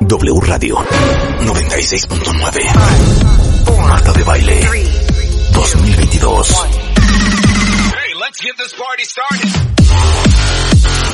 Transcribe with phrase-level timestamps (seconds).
[0.00, 0.76] W Radio
[1.40, 2.60] 96.9
[3.88, 4.60] Marta de Baile
[5.52, 6.48] 2022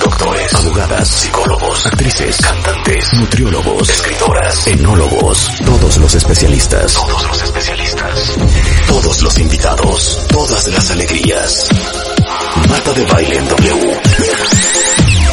[0.01, 8.37] Doctores, abogadas, psicólogos, actrices, cantantes, nutriólogos, escritoras, enólogos, todos los especialistas, todos los especialistas,
[8.89, 11.69] todos los invitados, todas las alegrías.
[12.69, 14.01] Marta de Baile en W.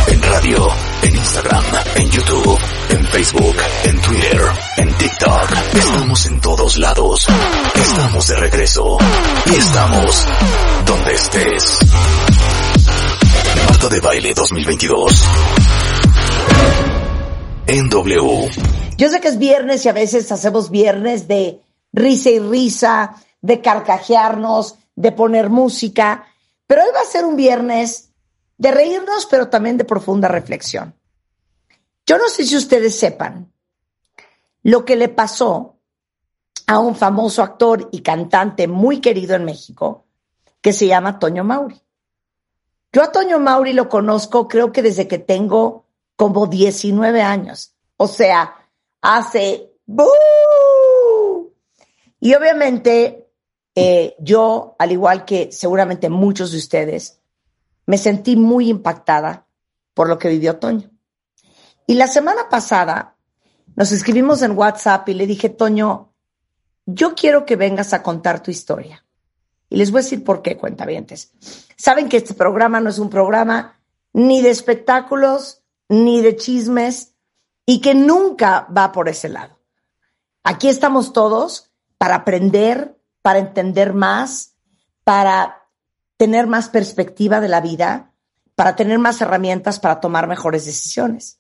[0.08, 0.68] En radio,
[1.04, 1.64] en Instagram,
[1.96, 3.56] en YouTube, en Facebook,
[3.86, 4.42] en Twitter,
[4.78, 5.52] en TikTok.
[5.74, 7.28] Estamos en todos lados.
[7.76, 8.98] Estamos de regreso.
[9.52, 10.26] Y estamos
[10.86, 11.80] donde estés.
[13.70, 15.24] Marta de Baile 2022.
[17.68, 18.50] En W.
[18.98, 21.60] Yo sé que es viernes y a veces hacemos viernes de
[21.96, 26.26] risa y risa, de carcajearnos, de poner música,
[26.66, 28.10] pero hoy va a ser un viernes
[28.58, 30.96] de reírnos, pero también de profunda reflexión.
[32.08, 33.52] Yo no sé si ustedes sepan
[34.64, 35.78] lo que le pasó
[36.66, 40.06] a un famoso actor y cantante muy querido en México
[40.62, 41.80] que se llama Toño Mauri.
[42.92, 47.76] Yo a Toño Mauri lo conozco creo que desde que tengo como 19 años.
[47.98, 48.56] O sea,
[49.02, 49.72] hace...
[52.20, 53.25] Y obviamente
[53.76, 57.20] eh, yo, al igual que seguramente muchos de ustedes,
[57.86, 59.48] me sentí muy impactada
[59.94, 60.90] por lo que vivió Toño.
[61.86, 63.16] Y la semana pasada
[63.76, 66.14] nos escribimos en WhatsApp y le dije, Toño,
[66.86, 69.06] yo quiero que vengas a contar tu historia.
[69.70, 71.34] Y les voy a decir por qué, cuentavientes.
[71.76, 73.80] Saben que este programa no es un programa
[74.14, 77.14] ni de espectáculos, ni de chismes,
[77.66, 79.60] y que nunca va por ese lado.
[80.44, 82.95] Aquí estamos todos para aprender,
[83.26, 84.54] para entender más,
[85.04, 85.68] para
[86.16, 88.14] tener más perspectiva de la vida,
[88.54, 91.40] para tener más herramientas para tomar mejores decisiones.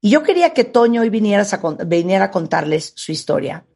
[0.00, 1.44] Y yo quería que Toño hoy viniera
[2.24, 3.66] a contarles su historia.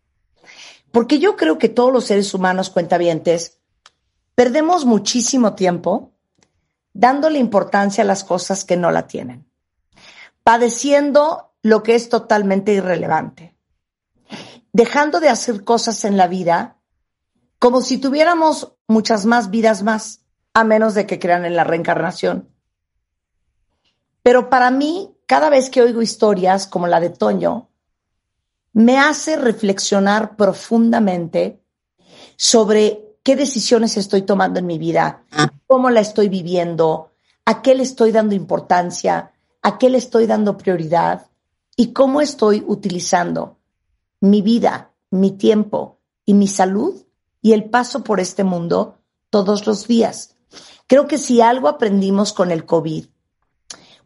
[0.91, 3.59] Porque yo creo que todos los seres humanos cuentavientes
[4.35, 6.15] perdemos muchísimo tiempo
[6.95, 9.47] dándole importancia a las cosas que no la tienen,
[10.43, 13.55] padeciendo lo que es totalmente irrelevante,
[14.73, 16.77] dejando de hacer cosas en la vida
[17.59, 20.23] como si tuviéramos muchas más vidas más,
[20.55, 22.49] a menos de que crean en la reencarnación.
[24.23, 27.69] Pero para mí, cada vez que oigo historias como la de Toño,
[28.73, 31.63] me hace reflexionar profundamente
[32.37, 35.25] sobre qué decisiones estoy tomando en mi vida,
[35.67, 37.13] cómo la estoy viviendo,
[37.45, 39.33] a qué le estoy dando importancia,
[39.63, 41.27] a qué le estoy dando prioridad
[41.77, 43.59] y cómo estoy utilizando
[44.21, 47.08] mi vida, mi tiempo y mi salud
[47.41, 48.99] y el paso por este mundo
[49.31, 50.37] todos los días.
[50.87, 53.07] Creo que si algo aprendimos con el COVID,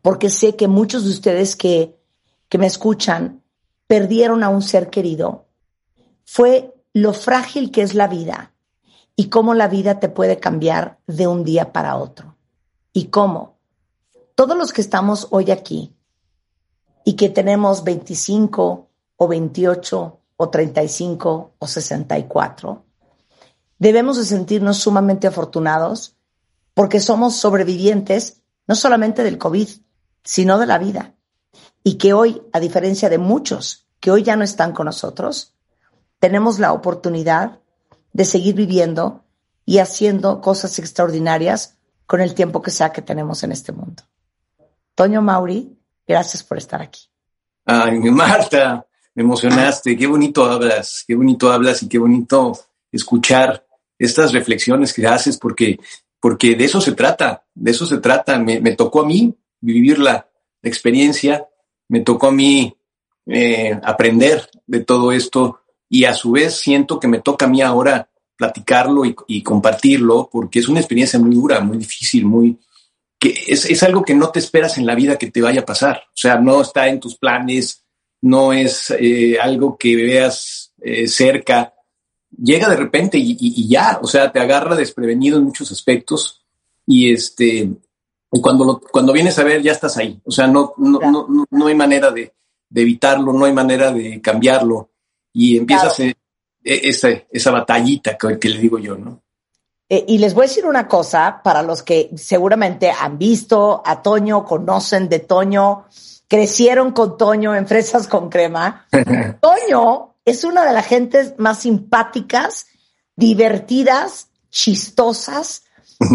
[0.02, 1.96] porque sé que muchos de ustedes que,
[2.48, 3.42] que me escuchan
[3.86, 5.46] perdieron a un ser querido,
[6.24, 8.52] fue lo frágil que es la vida
[9.16, 12.36] y cómo la vida te puede cambiar de un día para otro.
[12.92, 13.58] Y cómo
[14.34, 15.94] todos los que estamos hoy aquí
[17.04, 22.84] y que tenemos 25 o 28 o 35 o 64,
[23.82, 26.14] debemos de sentirnos sumamente afortunados
[26.72, 29.68] porque somos sobrevivientes no solamente del COVID,
[30.22, 31.14] sino de la vida.
[31.82, 35.56] Y que hoy, a diferencia de muchos que hoy ya no están con nosotros,
[36.20, 37.58] tenemos la oportunidad
[38.12, 39.24] de seguir viviendo
[39.66, 41.76] y haciendo cosas extraordinarias
[42.06, 44.04] con el tiempo que sea que tenemos en este mundo.
[44.94, 45.76] Toño Mauri,
[46.06, 47.08] gracias por estar aquí.
[47.64, 52.56] Ay, Marta, me emocionaste, qué bonito hablas, qué bonito hablas y qué bonito
[52.92, 53.66] escuchar
[54.04, 55.78] estas reflexiones que haces, porque,
[56.20, 58.38] porque de eso se trata, de eso se trata.
[58.38, 60.28] Me, tocó a mí vivir la,
[60.64, 61.48] experiencia,
[61.88, 62.76] me tocó a mí
[63.26, 65.58] eh, aprender de todo esto
[65.88, 70.60] y a su vez siento que me toca a mí ahora platicarlo y, compartirlo, porque
[70.60, 72.58] es una experiencia muy dura, muy difícil, muy
[73.18, 75.66] que es, es, algo que no te esperas en la vida que te vaya a
[75.66, 76.02] pasar.
[76.08, 77.84] O sea, no está en tus planes,
[78.22, 81.71] no es eh, algo que veas eh, cerca
[82.36, 86.44] llega de repente y, ya, o sea, te agarra desprevenido en muchos aspectos
[86.86, 87.70] y este,
[88.28, 91.74] cuando, cuando vienes a ver ya estás ahí, o sea, no, no, no, no, hay
[91.74, 92.32] manera de,
[92.74, 94.90] evitarlo, no hay manera de cambiarlo
[95.32, 96.16] y empiezas e,
[96.62, 99.22] esa, esa batallita que, que le digo yo, ¿no?
[99.88, 104.00] Eh, y les voy a decir una cosa para los que seguramente han visto a
[104.00, 105.84] Toño, conocen de Toño,
[106.26, 108.86] crecieron con Toño en fresas con crema.
[109.42, 112.66] Toño es una de las gentes más simpáticas,
[113.16, 115.64] divertidas, chistosas,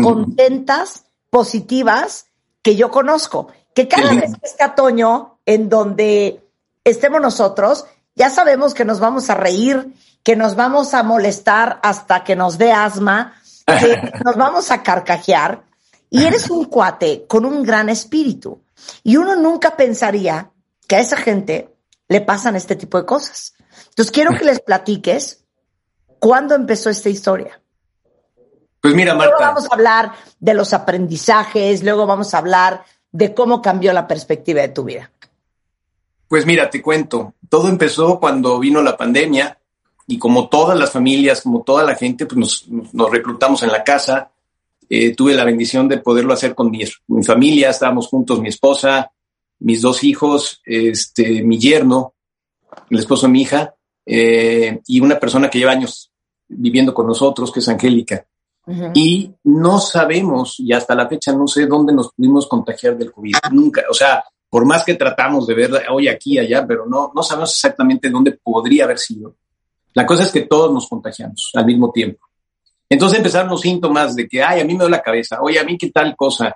[0.03, 2.27] contentas, positivas
[2.61, 3.47] que yo conozco.
[3.73, 6.43] Que cada vez que está Toño, en donde
[6.83, 9.93] estemos nosotros, ya sabemos que nos vamos a reír,
[10.23, 13.95] que nos vamos a molestar hasta que nos dé asma, que
[14.25, 15.63] nos vamos a carcajear.
[16.09, 18.61] Y eres un cuate con un gran espíritu.
[19.03, 20.51] Y uno nunca pensaría
[20.87, 21.75] que a esa gente
[22.07, 23.53] le pasan este tipo de cosas.
[23.97, 25.43] Entonces quiero que les platiques
[26.19, 27.59] cuándo empezó esta historia.
[28.79, 29.31] Pues mira, Marta.
[29.31, 34.07] Luego vamos a hablar de los aprendizajes, luego vamos a hablar de cómo cambió la
[34.07, 35.11] perspectiva de tu vida.
[36.27, 37.33] Pues mira, te cuento.
[37.49, 39.57] Todo empezó cuando vino la pandemia
[40.05, 44.29] y como todas las familias, como toda la gente, pues nos, reclutamos en la casa.
[44.87, 49.11] Eh, tuve la bendición de poderlo hacer con mi, mi, familia, estábamos juntos, mi esposa,
[49.57, 52.13] mis dos hijos, este, mi yerno,
[52.91, 53.73] el esposo de mi hija,
[54.09, 56.09] eh, y una persona que lleva años
[56.47, 58.25] viviendo con nosotros, que es Angélica.
[58.93, 63.35] Y no sabemos, y hasta la fecha no sé dónde nos pudimos contagiar del COVID.
[63.51, 67.23] Nunca, o sea, por más que tratamos de ver hoy aquí, allá, pero no, no
[67.23, 69.35] sabemos exactamente dónde podría haber sido.
[69.93, 72.25] La cosa es que todos nos contagiamos al mismo tiempo.
[72.89, 75.63] Entonces empezaron los síntomas de que, ay, a mí me duele la cabeza, oye, a
[75.63, 76.55] mí qué tal cosa.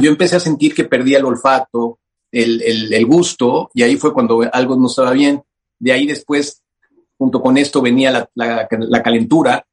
[0.00, 2.00] Yo empecé a sentir que perdía el olfato,
[2.30, 5.42] el, el, el gusto, y ahí fue cuando algo no estaba bien.
[5.78, 6.61] De ahí después
[7.18, 9.64] junto con esto venía la, la, calentura,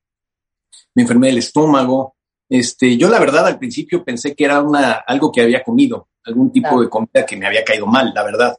[0.96, 2.16] me enfermé del estómago.
[2.48, 6.52] Este, yo la verdad al principio pensé que era una, algo que había comido, algún
[6.52, 8.58] tipo de comida que me había caído mal, la verdad.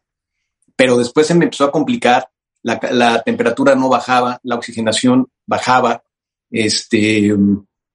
[0.77, 2.29] Pero después se me empezó a complicar,
[2.63, 6.03] la, la temperatura no bajaba, la oxigenación bajaba,
[6.51, 7.35] este,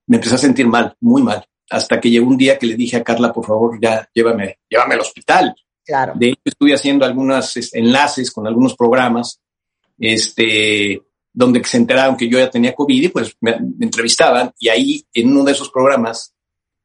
[0.07, 2.97] me empecé a sentir mal, muy mal, hasta que llegó un día que le dije
[2.97, 5.55] a Carla, por favor, ya llévame, llévame al hospital.
[5.83, 6.13] Claro.
[6.15, 9.39] De hecho, estuve haciendo algunos enlaces con algunos programas
[9.97, 11.01] este,
[11.33, 13.51] donde se enteraron que yo ya tenía COVID y pues me,
[13.81, 16.33] entrevistaban y ahí en uno de esos programas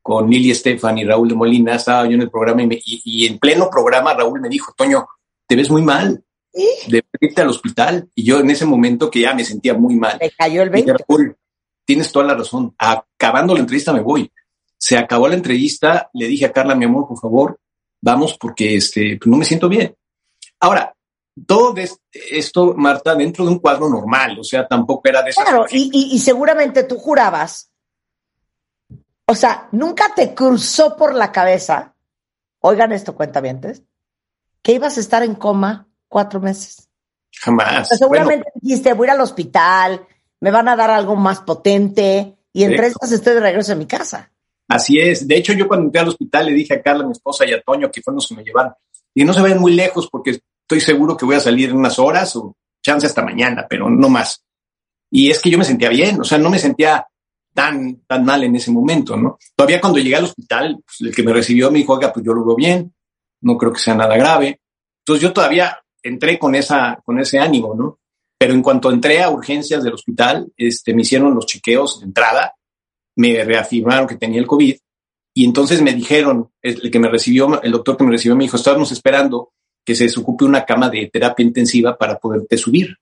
[0.03, 3.69] con Lili Estefan y Raúl de Molina estaba yo en el programa y, en pleno
[3.71, 5.07] programa Raúl me dijo, Toño,
[5.47, 9.35] te ves muy mal, de irte al hospital y yo en ese momento que ya
[9.35, 10.19] me sentía muy mal.
[10.21, 10.95] Me cayó el 20.
[10.95, 11.37] Raúl,
[11.85, 14.31] tienes toda la razón, acabando la entrevista me voy.
[14.77, 17.61] Se acabó la entrevista, le dije a Carla, mi amor, por favor,
[18.01, 19.95] vamos porque este, pues, no me siento bien.
[20.59, 20.95] Ahora,
[21.47, 21.75] todo
[22.13, 26.85] esto, Marta, dentro de un cuadro normal, o sea, tampoco era de Claro, y, seguramente
[26.85, 27.71] tú jurabas,
[29.27, 31.95] o sea, nunca te cruzó por la cabeza,
[32.61, 33.83] oigan esto, cuentavientes,
[34.63, 36.89] que ibas a estar en coma cuatro meses.
[37.33, 37.89] Jamás.
[37.89, 40.07] seguramente dijiste, voy al hospital,
[40.41, 43.77] me van a dar algo más potente, y en tres meses estoy de regreso a
[43.77, 44.33] mi casa.
[44.67, 45.27] Así es.
[45.27, 47.61] De hecho, yo cuando entré al hospital le dije a Carla, mi esposa, y a
[47.61, 48.73] Toño, que fueron los que me llevaron,
[49.15, 51.99] y no se vayan muy lejos porque estoy seguro que voy a salir en unas
[51.99, 54.45] horas o chance hasta mañana, pero no más.
[55.11, 57.05] Y es que yo me sentía bien, o sea, no me sentía
[57.53, 59.37] tan, tan mal en ese momento, ¿no?
[59.57, 62.33] Todavía cuando llegué al hospital, pues, el que me recibió me dijo, oiga, pues yo
[62.33, 62.95] lo veo bien,
[63.41, 64.61] no creo que sea nada grave.
[65.01, 67.99] Entonces yo todavía entré con esa, con ese ánimo, ¿no?
[68.39, 72.55] Pero en cuanto entré a urgencias del hospital, este, me hicieron los chequeos de entrada,
[73.17, 74.77] me reafirmaron que tenía el COVID
[75.35, 78.57] y entonces me dijeron, el que me recibió, el doctor que me recibió me dijo,
[78.57, 79.53] estábamos esperando
[79.91, 82.97] que se desocupe una cama de terapia intensiva para poderte subir.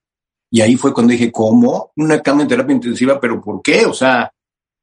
[0.50, 1.93] Y ahí fue cuando dije, ¿cómo?
[1.96, 3.85] Una cama de terapia intensiva, pero ¿por qué?
[3.85, 4.32] O sea,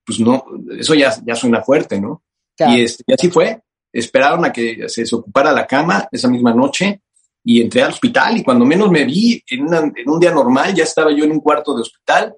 [0.05, 0.45] pues no,
[0.77, 2.21] eso ya, ya suena fuerte, ¿no?
[2.59, 3.59] Y, este, y así fue.
[3.91, 7.01] Esperaron a que se desocupara la cama esa misma noche
[7.43, 10.83] y entré al hospital y cuando menos me vi en, en un día normal ya
[10.83, 12.35] estaba yo en un cuarto de hospital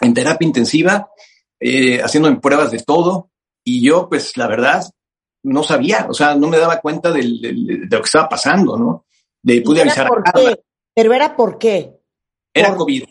[0.00, 1.08] en terapia intensiva,
[1.60, 3.30] eh, haciendo pruebas de todo
[3.62, 4.82] y yo pues la verdad
[5.46, 9.06] no sabía, o sea, no me daba cuenta de lo que estaba pasando, ¿no?
[9.42, 10.60] De pude avisar por qué?
[10.94, 12.00] Pero era por qué.
[12.52, 13.04] Era COVID.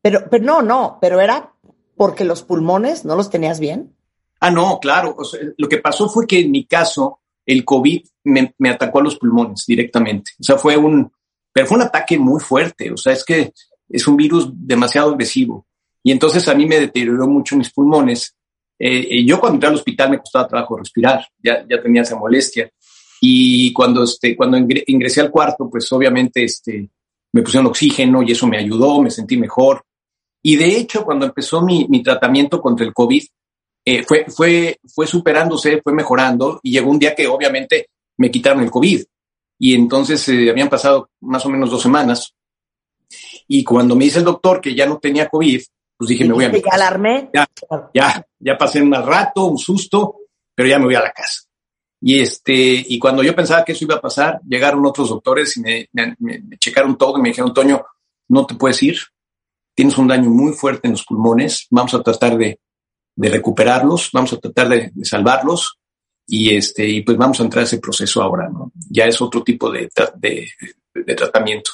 [0.00, 1.52] Pero, pero no, no, pero era
[1.96, 3.94] porque los pulmones no los tenías bien.
[4.40, 5.16] Ah, no, claro.
[5.56, 9.16] lo que pasó fue que en mi caso, el COVID me, me, atacó a los
[9.16, 10.32] pulmones directamente.
[10.40, 11.12] O sea, fue un,
[11.52, 12.92] pero fue un ataque muy fuerte.
[12.92, 13.52] O sea, es que
[13.88, 15.66] es un virus demasiado agresivo.
[16.02, 18.36] Y entonces a mí me deterioró mucho mis pulmones
[18.78, 22.70] eh, yo cuando entré al hospital me costaba trabajo respirar, ya, ya tenía esa molestia.
[23.20, 26.90] Y cuando, este, cuando ingresé al cuarto, pues obviamente este,
[27.32, 29.82] me pusieron oxígeno y eso me ayudó, me sentí mejor.
[30.42, 33.24] Y de hecho, cuando empezó mi, mi tratamiento contra el COVID,
[33.86, 38.62] eh, fue, fue, fue superándose, fue mejorando y llegó un día que obviamente me quitaron
[38.62, 39.04] el COVID.
[39.58, 42.34] Y entonces eh, habían pasado más o menos dos semanas.
[43.48, 45.62] Y cuando me dice el doctor que ya no tenía COVID,
[45.96, 46.76] pues dije, me voy a mi casa.
[46.76, 47.30] alarmé?
[47.32, 47.48] Ya,
[47.94, 50.16] ya, ya pasé un rato, un susto,
[50.54, 51.42] pero ya me voy a la casa.
[52.00, 55.60] Y este, y cuando yo pensaba que eso iba a pasar, llegaron otros doctores y
[55.60, 57.82] me, me, checaron todo y me dijeron, Toño,
[58.28, 58.98] no te puedes ir.
[59.74, 62.60] tienes un daño muy fuerte en los pulmones, vamos a tratar de,
[63.16, 65.78] de recuperarlos, vamos a tratar de, de, salvarlos
[66.26, 68.70] y este, y pues vamos a entrar a ese proceso ahora, ¿no?
[68.90, 70.46] Ya es otro tipo de, de,
[70.94, 71.70] de tratamiento.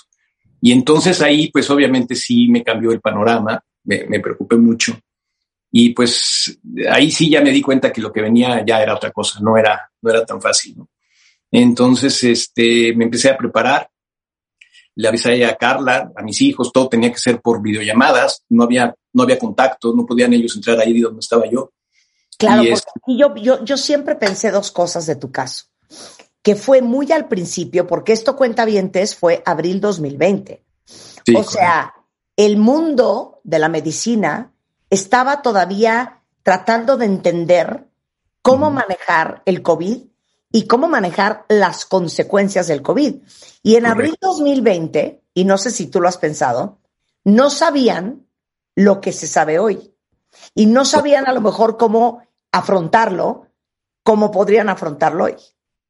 [0.60, 4.98] Y entonces ahí, pues obviamente sí me cambió el panorama, me, me, preocupé mucho.
[5.72, 6.58] Y pues
[6.90, 9.56] ahí sí ya me di cuenta que lo que venía ya era otra cosa, no
[9.56, 10.78] era, no era tan fácil.
[10.78, 10.88] ¿no?
[11.50, 13.90] Entonces, este, me empecé a preparar,
[14.94, 18.94] le avisé a Carla, a mis hijos, todo tenía que ser por videollamadas, no había,
[19.12, 21.72] no había contacto, no podían ellos entrar ahí donde estaba yo.
[22.38, 25.66] Claro, y porque yo, yo, yo siempre pensé dos cosas de tu caso,
[26.42, 30.64] que fue muy al principio, porque esto cuenta vientes fue abril 2020.
[30.84, 31.92] Sí, o sea,
[32.46, 34.54] el mundo de la medicina
[34.88, 37.84] estaba todavía tratando de entender
[38.40, 39.98] cómo manejar el COVID
[40.50, 43.16] y cómo manejar las consecuencias del COVID.
[43.62, 43.92] Y en Correcto.
[43.92, 46.78] abril 2020, y no sé si tú lo has pensado,
[47.24, 48.26] no sabían
[48.74, 49.92] lo que se sabe hoy.
[50.54, 53.48] Y no sabían a lo mejor cómo afrontarlo,
[54.02, 55.36] como podrían afrontarlo hoy.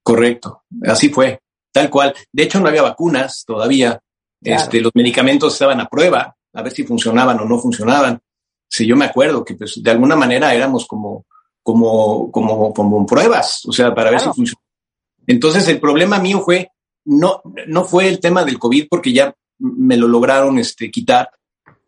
[0.02, 1.40] Correcto, así fue,
[1.70, 2.12] tal cual.
[2.32, 4.02] De hecho, no había vacunas todavía.
[4.42, 4.62] Claro.
[4.62, 8.20] Este, los medicamentos estaban a prueba, a ver si funcionaban o no funcionaban.
[8.68, 11.26] Si yo me acuerdo que pues, de alguna manera éramos como
[11.62, 14.62] como, como, como pruebas, o sea, para ver si funciona.
[15.26, 16.70] Entonces, el problema mío fue,
[17.04, 21.30] no, no fue el tema del COVID porque ya me lo lograron este, quitar.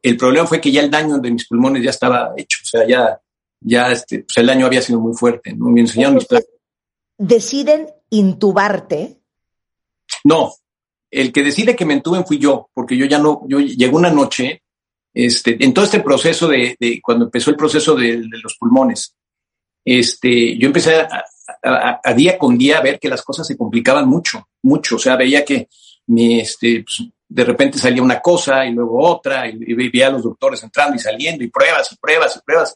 [0.02, 2.86] El problema fue que ya el daño de mis pulmones ya estaba hecho, o sea,
[2.86, 3.20] ya,
[3.60, 5.66] ya este, pues el daño había sido muy fuerte, ¿no?
[5.66, 6.26] Me enseñaron mis
[7.18, 9.20] ¿Deciden intubarte?
[10.24, 10.52] No,
[11.12, 14.10] el que decide que me entuben fui yo, porque yo ya no, yo llegó una
[14.10, 14.62] noche,
[15.12, 19.14] este, en todo este proceso de, de cuando empezó el proceso de, los pulmones,
[19.84, 21.06] este, yo empecé
[21.62, 24.96] a, día con día a ver que las cosas se complicaban mucho, mucho.
[24.96, 25.68] O sea, veía que
[26.06, 30.12] mi, este, pues, de repente salía una cosa y luego otra, y, y, veía a
[30.12, 32.74] los doctores entrando y saliendo, y pruebas y pruebas y pruebas.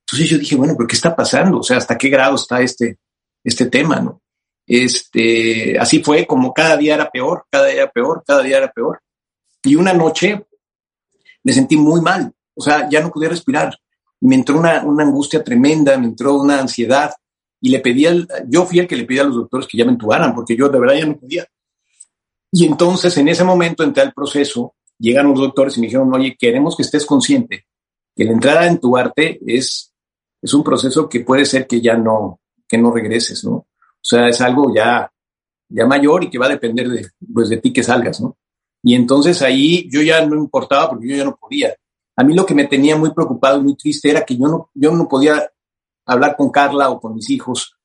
[0.00, 1.58] Entonces yo dije, bueno, pero ¿qué está pasando?
[1.58, 2.98] O sea, ¿hasta qué grado está este,
[3.44, 4.22] este tema, no?
[4.66, 8.72] Este, así fue como cada día era peor, cada día era peor, cada día era
[8.72, 9.00] peor.
[9.62, 10.46] Y una noche
[11.42, 13.76] me sentí muy mal, o sea, ya no podía respirar
[14.20, 17.12] me entró una, angustia tremenda, me entró una ansiedad
[17.60, 19.84] y le pedí al, yo fui el que le pedí a los doctores que ya
[19.84, 21.46] me entubaran porque yo de verdad ya no podía.
[22.52, 26.36] Y entonces en ese momento entré al proceso, llegan los doctores y me dijeron, oye,
[26.38, 27.66] queremos que estés consciente
[28.14, 29.92] que la entrada a entubarte es,
[30.40, 33.66] es un proceso que puede ser que ya no, que no regreses, ¿no?
[34.06, 35.10] O sea, es algo ya,
[35.68, 38.36] ya mayor y que va a depender de, pues, de ti que salgas, ¿no?
[38.82, 41.74] Y entonces ahí yo ya no importaba porque yo ya no podía
[42.16, 44.70] a mí lo que me tenía muy preocupado y muy triste era que yo no,
[44.74, 45.50] yo no podía
[46.06, 47.76] hablar con Carla o con mis hijos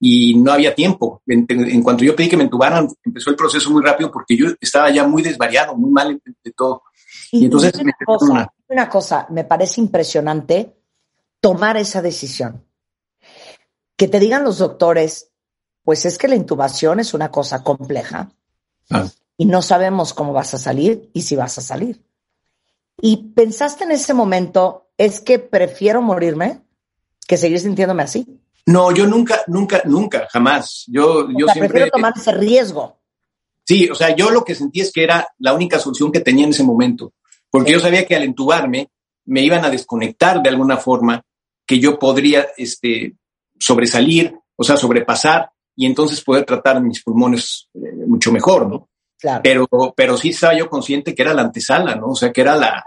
[0.00, 1.22] y no había tiempo.
[1.26, 4.46] En, en, cuanto yo pedí que me entubaran, empezó el proceso muy rápido porque yo
[4.60, 6.82] estaba ya muy desvariado, muy mal de todo.
[7.30, 8.52] Y, y entonces una cosa, una...
[8.68, 10.76] una cosa, me parece impresionante
[11.40, 12.64] tomar esa decisión.
[13.96, 15.27] Que te digan los doctores,
[15.88, 18.30] pues es que la intubación es una cosa compleja
[18.90, 19.08] ah.
[19.38, 22.04] y no sabemos cómo vas a salir y si vas a salir.
[23.00, 26.60] Y pensaste en ese momento, es que prefiero morirme
[27.26, 28.26] que seguir sintiéndome así.
[28.66, 30.84] No, yo nunca, nunca, nunca, jamás.
[30.88, 31.70] Yo, o yo sea, siempre.
[31.70, 32.98] Prefiero tomar ese riesgo.
[33.64, 36.44] Sí, o sea, yo lo que sentí es que era la única solución que tenía
[36.44, 37.14] en ese momento,
[37.48, 37.72] porque sí.
[37.76, 38.90] yo sabía que al entubarme
[39.24, 41.24] me iban a desconectar de alguna forma,
[41.64, 43.14] que yo podría este,
[43.58, 48.88] sobresalir, o sea, sobrepasar y entonces poder tratar mis pulmones eh, mucho mejor, ¿no?
[49.16, 49.40] Claro.
[49.44, 52.08] Pero, pero sí estaba yo consciente que era la antesala, ¿no?
[52.08, 52.82] O sea, que era la,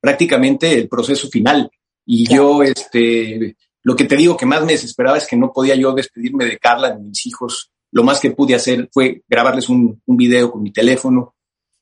[0.00, 1.68] prácticamente el proceso final.
[2.04, 2.42] Y claro.
[2.42, 5.92] yo, este, lo que te digo que más me desesperaba es que no podía yo
[5.92, 7.72] despedirme de Carla, de mis hijos.
[7.90, 11.34] Lo más que pude hacer fue grabarles un, un video con mi teléfono,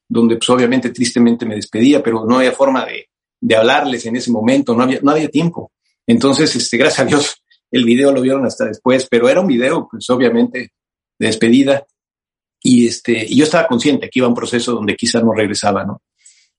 [0.08, 4.32] donde pues obviamente tristemente me despedía, pero no había forma de, de hablarles en ese
[4.32, 5.72] momento, no había, no había tiempo.
[6.06, 7.43] Entonces, este, gracias a Dios,
[7.74, 10.70] el video lo vieron hasta después, pero era un video, pues obviamente,
[11.18, 11.84] de despedida.
[12.62, 15.84] Y, este, y yo estaba consciente que iba a un proceso donde quizá no regresaba,
[15.84, 16.00] ¿no?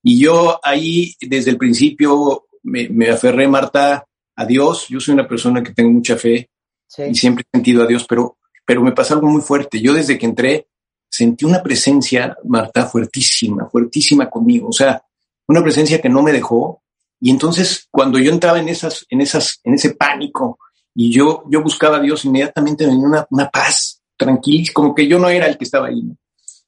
[0.04, 4.06] Y yo ahí, desde el principio, me, me aferré, Marta,
[4.36, 4.88] a Dios.
[4.90, 6.50] Yo soy una persona que tengo mucha fe
[6.86, 7.04] sí.
[7.04, 9.80] y siempre he sentido a Dios, pero, pero me pasa algo muy fuerte.
[9.80, 10.68] Yo desde que entré
[11.10, 14.68] sentí una presencia, Marta, fuertísima, fuertísima conmigo.
[14.68, 15.02] O sea,
[15.48, 16.84] una presencia que no me dejó.
[17.22, 20.60] Y entonces, cuando yo entraba en esas, en esas, en ese pánico
[20.96, 25.20] y yo, yo buscaba a Dios, inmediatamente venía una, una paz, tranquilo, como que yo
[25.20, 26.02] no era el que estaba ahí.
[26.02, 26.16] ¿no?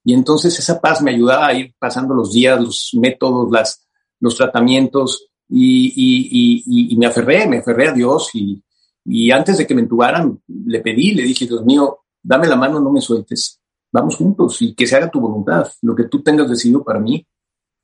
[0.04, 3.88] Y entonces esa paz me ayudaba a ir pasando los días, los métodos, las,
[4.20, 8.62] los tratamientos y, y, y, y me aferré, me aferré a Dios y,
[9.06, 12.80] y antes de que me entubaran le pedí, le dije, Dios mío, dame la mano,
[12.80, 16.50] no me sueltes, vamos juntos y que se haga tu voluntad, lo que tú tengas
[16.50, 17.26] decidido para mí,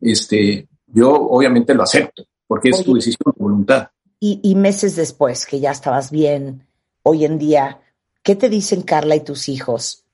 [0.02, 3.88] este, yo obviamente lo acepto, porque es tu decisión, tu voluntad.
[4.26, 6.66] Y, y, meses después, que ya estabas bien,
[7.02, 7.82] hoy en día,
[8.24, 10.06] ¿qué te dicen Carla y tus hijos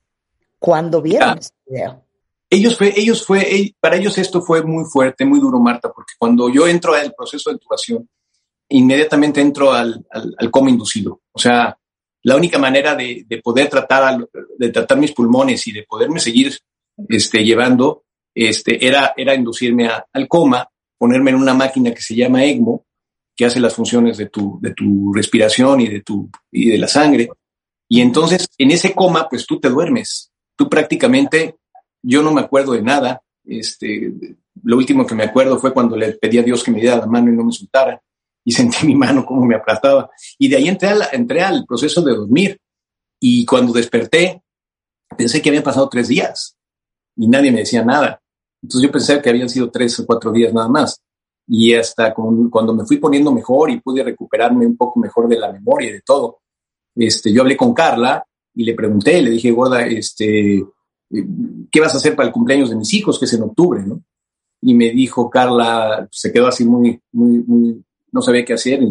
[0.57, 2.03] cuando vieron este video?
[2.49, 6.49] Ellos fue, ellos fue, para ellos esto fue muy fuerte, muy duro, Marta, porque cuando
[6.49, 8.09] yo entro al proceso de intubación,
[8.69, 11.21] inmediatamente entro al, al, coma inducido.
[11.31, 11.77] O sea,
[12.23, 16.57] la única manera de, de poder tratar, de tratar mis pulmones y de poderme seguir
[17.09, 22.43] este, llevando, este, era, era inducirme al coma, ponerme en una máquina que se llama
[22.43, 22.87] ECMO,
[23.39, 26.89] que hace las funciones de tu, de tu respiración y de, tu, y de la
[26.89, 27.29] sangre.
[27.87, 30.29] Y entonces, en ese coma, pues tú te duermes.
[30.57, 31.55] Tú prácticamente
[32.03, 33.21] yo no me acuerdo de nada.
[33.45, 34.11] Este,
[34.61, 37.05] lo último que me acuerdo fue cuando le pedí a Dios que me diera la
[37.05, 38.01] mano y no me soltara.
[38.43, 40.09] Y sentí mi mano como me apretaba.
[40.37, 42.59] Y de ahí entré, entré al proceso de dormir.
[43.21, 44.43] Y cuando desperté,
[45.15, 46.57] pensé que habían pasado tres días
[47.15, 48.21] y nadie me decía nada.
[48.61, 51.01] Entonces yo pensé que habían sido tres o cuatro días nada más.
[51.51, 55.51] Y hasta cuando me fui poniendo mejor y pude recuperarme un poco mejor de la
[55.51, 56.41] memoria y de todo,
[56.95, 60.63] este, yo hablé con Carla y le pregunté, le dije, gorda, este,
[61.71, 64.03] ¿qué vas a hacer para el cumpleaños de mis hijos, que es en octubre, ¿no?
[64.61, 68.81] Y me dijo Carla, se quedó así muy, muy, muy, no sabía qué hacer,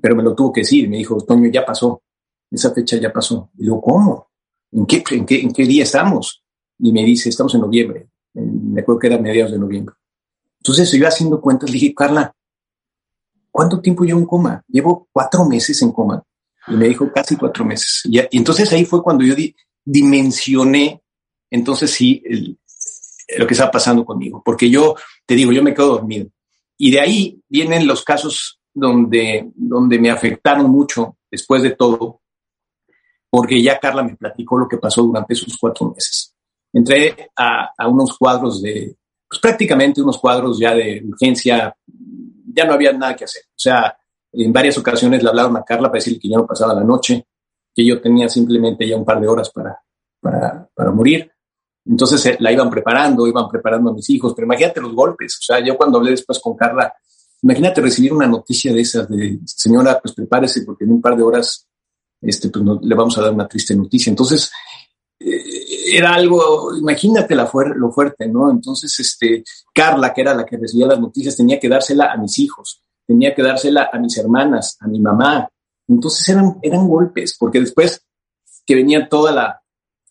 [0.00, 0.88] pero me lo tuvo que decir.
[0.88, 2.02] Me dijo, Toño, ya pasó,
[2.50, 3.50] esa fecha ya pasó.
[3.58, 4.28] Y digo, ¿cómo?
[4.70, 6.44] ¿En qué, en qué, en qué día estamos?
[6.78, 8.08] Y me dice, estamos en noviembre.
[8.34, 9.94] Me acuerdo que era mediados de noviembre.
[10.68, 12.30] Entonces yo haciendo cuentas, dije, Carla,
[13.50, 14.62] ¿cuánto tiempo llevo en coma?
[14.68, 16.22] Llevo cuatro meses en coma.
[16.66, 18.02] Y me dijo, casi cuatro meses.
[18.04, 19.34] Y, entonces ahí fue cuando yo
[19.82, 21.02] dimensioné
[21.50, 22.22] entonces sí,
[23.38, 24.94] lo que está pasando conmigo, porque yo
[25.24, 26.28] te digo, yo me quedo dormido.
[26.76, 32.20] Y de ahí vienen los casos donde, donde me afectaron mucho después de todo,
[33.30, 36.34] porque ya Carla me platicó lo que pasó durante esos cuatro meses.
[36.74, 38.98] Entré a, a unos cuadros de,
[39.28, 41.74] pues prácticamente unos cuadros ya de urgencia,
[42.54, 43.42] ya no había nada que hacer.
[43.48, 43.96] O sea,
[44.32, 47.26] en varias ocasiones le hablaron a Carla para decirle que ya no pasaba la noche,
[47.74, 49.78] que yo tenía simplemente ya un par de horas para,
[50.20, 51.30] para, para morir.
[51.84, 55.38] Entonces eh, la iban preparando, iban preparando a mis hijos, pero imagínate los golpes.
[55.38, 56.92] O sea, yo cuando hablé después con Carla,
[57.42, 61.22] imagínate recibir una noticia de esas, de señora, pues prepárese porque en un par de
[61.22, 61.66] horas
[62.20, 64.10] este, pues, le vamos a dar una triste noticia.
[64.10, 64.50] Entonces,
[65.20, 68.50] era algo, imagínate la lo fuerte, ¿no?
[68.50, 69.42] Entonces, este,
[69.74, 73.34] Carla, que era la que recibía las noticias, tenía que dársela a mis hijos, tenía
[73.34, 75.48] que dársela a mis hermanas, a mi mamá.
[75.88, 78.04] Entonces eran, eran golpes, porque después
[78.66, 79.62] que venía toda la,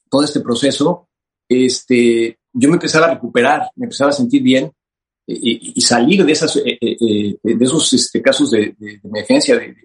[0.09, 1.07] todo este proceso,
[1.47, 4.71] este, yo me empezaba a recuperar, me empezaba a sentir bien
[5.27, 9.57] y, salir de, esas, eh, eh, eh, de esos este, casos de, emergencia.
[9.57, 9.75] De,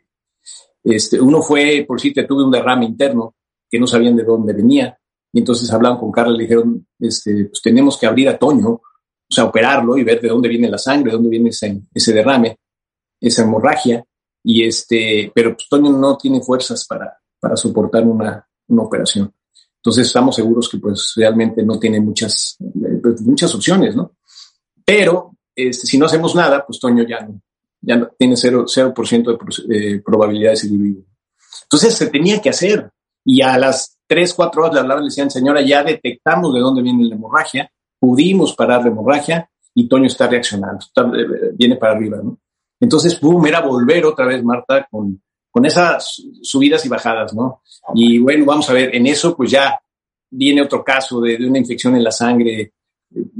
[0.84, 3.34] este, uno fue, por si te tuve un derrame interno
[3.68, 4.98] que no sabían de dónde venía.
[5.32, 8.68] Y entonces hablaban con Carla y le dijeron, este, pues tenemos que abrir a Toño,
[8.68, 12.12] o sea, operarlo y ver de dónde viene la sangre, de dónde viene ese, ese
[12.12, 12.58] derrame,
[13.20, 14.04] esa hemorragia.
[14.44, 19.32] Y este, pero pues, Toño no tiene fuerzas para, para soportar una, una operación.
[19.76, 24.16] Entonces estamos seguros que pues realmente no tiene muchas, eh, muchas opciones, ¿no?
[24.84, 27.40] Pero este, si no hacemos nada, pues Toño ya no,
[27.80, 28.94] ya no, tiene 0%, 0
[29.66, 31.04] de probabilidades de vivir.
[31.64, 32.90] Entonces se tenía que hacer.
[33.24, 36.60] Y a las 3, 4 horas le hablaban y le decían, señora, ya detectamos de
[36.60, 40.84] dónde viene la hemorragia, pudimos parar la hemorragia y Toño está reaccionando,
[41.16, 42.38] eh, viene para arriba, ¿no?
[42.78, 47.62] Entonces, boom, era volver otra vez, Marta, con, con esas subidas y bajadas, ¿no?
[47.94, 49.80] Y bueno, vamos a ver, en eso pues ya
[50.28, 52.72] viene otro caso de, una infección en la sangre eh,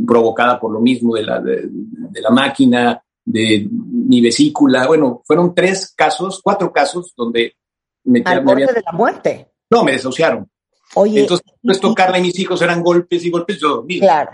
[0.07, 1.69] provocada por lo mismo de la, de,
[2.15, 4.87] la máquina, de mi vesícula.
[4.87, 7.57] Bueno, fueron tres casos, cuatro casos donde
[8.05, 9.53] me, Al borde de la muerte.
[9.71, 10.49] No, me desahuciaron.
[10.95, 13.59] Oye, Entonces, pues tocarle a mis hijos eran golpes y golpes.
[13.59, 14.01] Yo dormí.
[14.01, 14.31] Claro,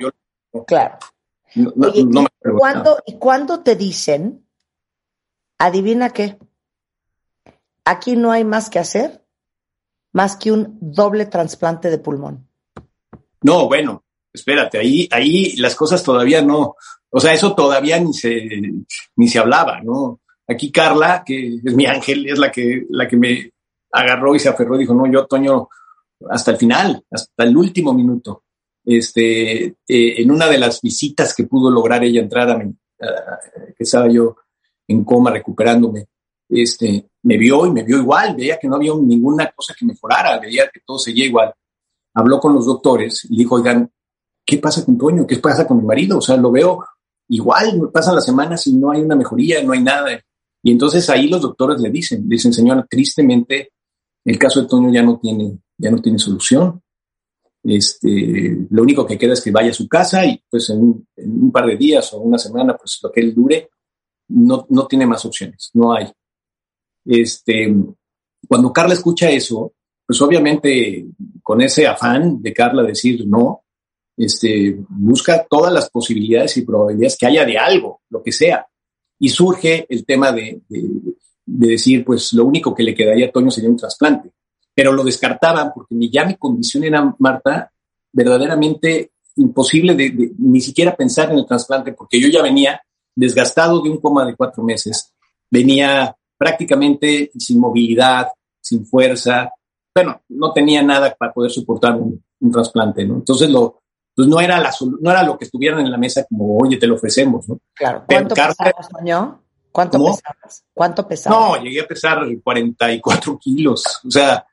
[0.66, 0.98] claro.
[3.06, 4.46] ¿Y cuándo te dicen,
[5.58, 6.38] adivina qué?
[7.84, 9.22] Aquí no hay más que hacer
[10.12, 12.48] más que un doble trasplante de pulmón.
[13.42, 16.74] No, bueno, espérate, ahí, ahí las cosas todavía no,
[17.10, 18.48] o sea, eso todavía ni se,
[19.16, 20.20] ni se hablaba, ¿no?
[20.46, 23.52] Aquí Carla, que es mi ángel, es la que, la que me
[23.92, 25.68] agarró y se aferró y dijo, no, yo, Toño,
[26.30, 28.44] hasta el final, hasta el último minuto.
[28.84, 34.08] Este, eh, en una de las visitas que pudo lograr ella entrar a que estaba
[34.08, 34.36] yo
[34.88, 36.08] en coma recuperándome,
[36.48, 40.38] este, me vio y me vio igual, veía que no había ninguna cosa que mejorara,
[40.40, 41.52] veía que todo seguía igual.
[42.14, 43.90] Habló con los doctores y dijo, oigan,
[44.44, 45.26] ¿qué pasa con Toño?
[45.26, 46.18] ¿Qué pasa con mi marido?
[46.18, 46.84] O sea, lo veo
[47.28, 50.18] igual, pasan las semanas y no hay una mejoría, no hay nada.
[50.62, 53.72] Y entonces ahí los doctores le dicen, le dicen, señora, tristemente
[54.24, 56.82] el caso de Toño ya no tiene, ya no tiene solución.
[57.62, 61.52] Este, lo único que queda es que vaya a su casa y pues en, un
[61.52, 63.70] par de días o una semana, pues lo que él dure,
[64.28, 66.10] no, no tiene más opciones, no hay.
[67.04, 67.74] Este,
[68.46, 69.72] cuando Carla escucha eso,
[70.06, 71.06] pues obviamente
[71.42, 73.64] con ese afán de Carla decir no,
[74.18, 78.66] este, busca todas las posibilidades y probabilidades que haya de algo, lo que sea.
[79.20, 80.60] Y surge el tema de,
[81.46, 84.32] decir, pues lo único que le quedaría a Toño sería un trasplante.
[84.78, 87.72] Pero lo descartaban porque ya mi condición era, Marta,
[88.12, 92.80] verdaderamente imposible de, ni siquiera pensar en el trasplante, porque yo ya venía
[93.12, 95.12] desgastado de un coma de cuatro meses,
[95.50, 98.28] venía prácticamente sin movilidad,
[98.60, 99.50] sin fuerza,
[99.92, 103.16] bueno, no tenía nada para poder soportar un, trasplante, ¿no?
[103.16, 103.80] Entonces lo,
[104.14, 106.86] pues no era la, no era lo que estuvieran en la mesa como, oye, te
[106.86, 107.58] lo ofrecemos, ¿no?
[107.74, 108.04] Claro.
[108.06, 108.88] ¿Cuánto pesabas,
[109.72, 110.64] ¿Cuánto pesabas?
[110.72, 111.40] ¿Cuánto pesabas?
[111.40, 113.84] No, llegué a pesar 44 kilos.
[114.06, 114.46] O sea,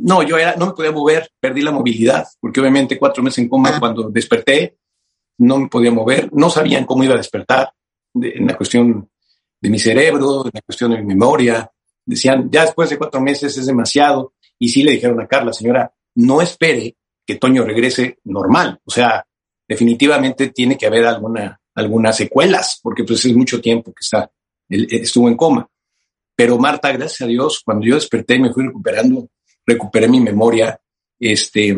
[0.00, 3.48] no, yo era, no me podía mover, perdí la movilidad, porque obviamente cuatro meses en
[3.48, 4.78] coma, cuando desperté,
[5.38, 7.72] no me podía mover, no sabían cómo iba a despertar,
[8.14, 9.08] en la cuestión
[9.60, 11.70] de mi cerebro, en la cuestión de mi memoria.
[12.04, 14.34] Decían, ya después de cuatro meses es demasiado.
[14.58, 18.80] Y sí le dijeron a Carla, señora, no espere que Toño regrese normal.
[18.84, 19.24] O sea,
[19.68, 24.30] definitivamente tiene que haber alguna, algunas secuelas, porque pues es mucho tiempo que está,
[24.68, 25.68] él, estuvo en coma.
[26.34, 29.28] Pero Marta, gracias a Dios, cuando yo desperté y me fui recuperando,
[29.68, 30.80] recuperé mi memoria,
[31.20, 31.76] este,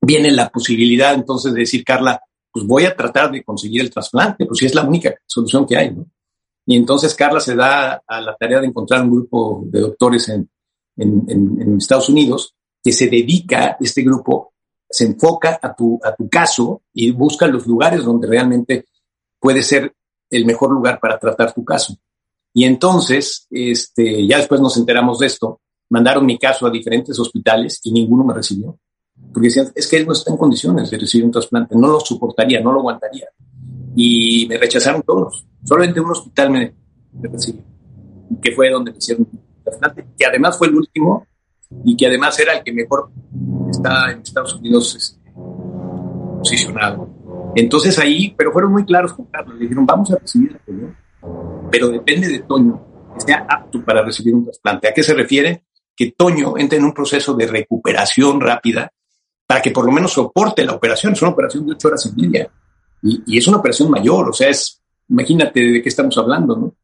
[0.00, 2.20] viene la posibilidad entonces de decir, Carla,
[2.52, 5.76] pues voy a tratar de conseguir el trasplante, pues si es la única solución que
[5.76, 5.94] hay.
[6.66, 10.48] Y entonces Carla se da a la tarea de encontrar un grupo de doctores en,
[10.96, 14.54] en, Estados Unidos que se dedica, este grupo
[14.88, 18.86] se enfoca a tu, a tu caso y busca los lugares donde realmente
[19.38, 19.94] puede ser
[20.30, 21.96] el mejor lugar para tratar tu caso.
[22.54, 27.80] Y entonces, este, ya después nos enteramos de esto, mandaron mi caso a diferentes hospitales
[27.84, 28.78] y ninguno me recibió.
[29.32, 32.00] Porque decían, es que él no está en condiciones de recibir un trasplante, no lo
[32.00, 33.28] soportaría, no lo aguantaría.
[33.94, 35.46] Y me rechazaron todos.
[35.64, 36.74] Solamente un hospital me,
[37.12, 37.62] me recibió,
[38.42, 39.26] que fue donde me hicieron
[40.16, 41.26] que además fue el último
[41.84, 43.10] y que además era el que mejor
[43.68, 45.32] está en Estados Unidos este,
[46.38, 47.08] posicionado.
[47.54, 50.94] Entonces ahí, pero fueron muy claros con Carlos, le dijeron, vamos a recibir a Toño,
[51.70, 52.82] pero depende de Toño
[53.14, 54.88] que sea apto para recibir un trasplante.
[54.88, 55.64] ¿A qué se refiere?
[55.96, 58.92] Que Toño entre en un proceso de recuperación rápida
[59.46, 61.14] para que por lo menos soporte la operación.
[61.14, 62.50] Es una operación de ocho horas y media
[63.02, 66.74] y, y es una operación mayor, o sea, es, imagínate de qué estamos hablando, ¿no?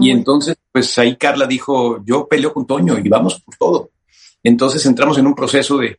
[0.00, 3.90] Y entonces, pues ahí Carla dijo, yo peleo con Toño y vamos por todo.
[4.42, 5.98] Entonces entramos en un proceso de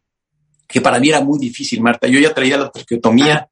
[0.68, 2.08] que para mí era muy difícil, Marta.
[2.08, 3.50] Yo ya traía la traqueotomía,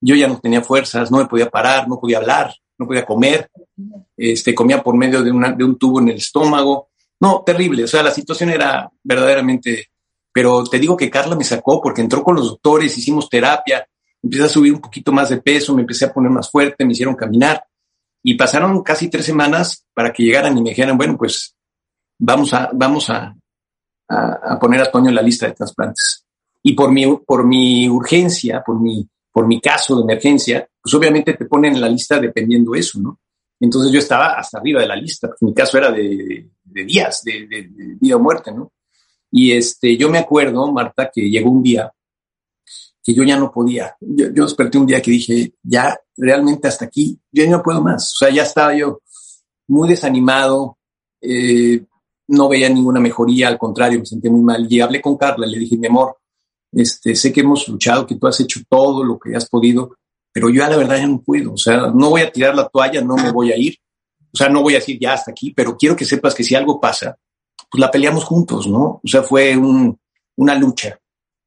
[0.00, 3.50] yo ya no tenía fuerzas, no me podía parar, no podía hablar, no podía comer,
[4.16, 6.88] este, comía por medio de, una, de un tubo en el estómago.
[7.22, 7.84] No, terrible.
[7.84, 9.86] O sea, la situación era verdaderamente...
[10.34, 13.86] Pero te digo que Carla me sacó porque entró con los doctores, hicimos terapia,
[14.22, 16.92] empecé a subir un poquito más de peso, me empecé a poner más fuerte, me
[16.92, 17.62] hicieron caminar.
[18.24, 21.54] Y pasaron casi tres semanas para que llegaran y me dijeran, bueno, pues
[22.18, 23.36] vamos a, vamos a,
[24.08, 26.24] a, poner a Toño en la lista de trasplantes.
[26.62, 31.34] Y por mi, por mi urgencia, por mi, por mi caso de emergencia, pues obviamente
[31.34, 33.20] te ponen en la lista dependiendo eso, ¿no?
[33.60, 37.46] Entonces yo estaba hasta arriba de la lista, mi caso era de, de días, de,
[37.46, 38.72] de, de, vida o muerte, ¿no?
[39.30, 41.92] Y este, yo me acuerdo, Marta, que llegó un día
[43.02, 43.96] que yo ya no podía.
[44.00, 48.12] Yo, desperté un día que dije, ya realmente hasta aquí, yo no puedo más.
[48.12, 49.00] O sea, ya estaba yo
[49.68, 50.78] muy desanimado,
[51.20, 51.84] eh,
[52.28, 54.66] no veía ninguna mejoría, al contrario, me sentía muy mal.
[54.70, 56.16] Y hablé con Carla, le dije, mi amor,
[56.70, 59.96] este, sé que hemos luchado, que tú has hecho todo lo que has podido,
[60.32, 61.54] pero yo a la verdad ya no puedo.
[61.54, 63.76] O sea, no voy a tirar la toalla, no me voy a ir.
[64.32, 66.54] O sea, no voy a decir ya hasta aquí, pero quiero que sepas que si
[66.54, 67.16] algo pasa,
[67.70, 69.00] pues la peleamos juntos, ¿no?
[69.02, 69.98] O sea, fue un,
[70.36, 70.98] una lucha.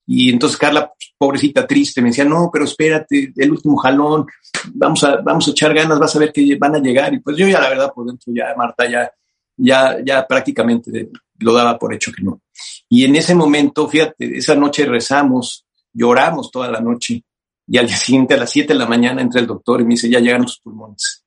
[0.08, 4.26] Y entonces Carla, pobrecita, triste, me decía, no, pero espérate, el último jalón,
[4.74, 7.14] vamos a, vamos a echar ganas, vas a ver que van a llegar.
[7.14, 9.10] Y pues yo ya, la verdad, por dentro ya, Marta, ya,
[9.58, 12.42] ya, ya prácticamente lo daba por hecho que no.
[12.88, 17.24] Y en ese momento, fíjate, esa noche rezamos, lloramos toda la noche.
[17.68, 19.92] Y al día siguiente, a las 7 de la mañana, entra el doctor y me
[19.92, 21.25] dice, ya llegan los pulmones.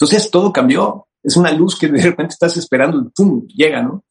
[0.00, 1.06] Entonces todo cambió.
[1.22, 3.46] Es una luz que de repente estás esperando ¡pum!
[3.46, 4.04] llega, ¿no?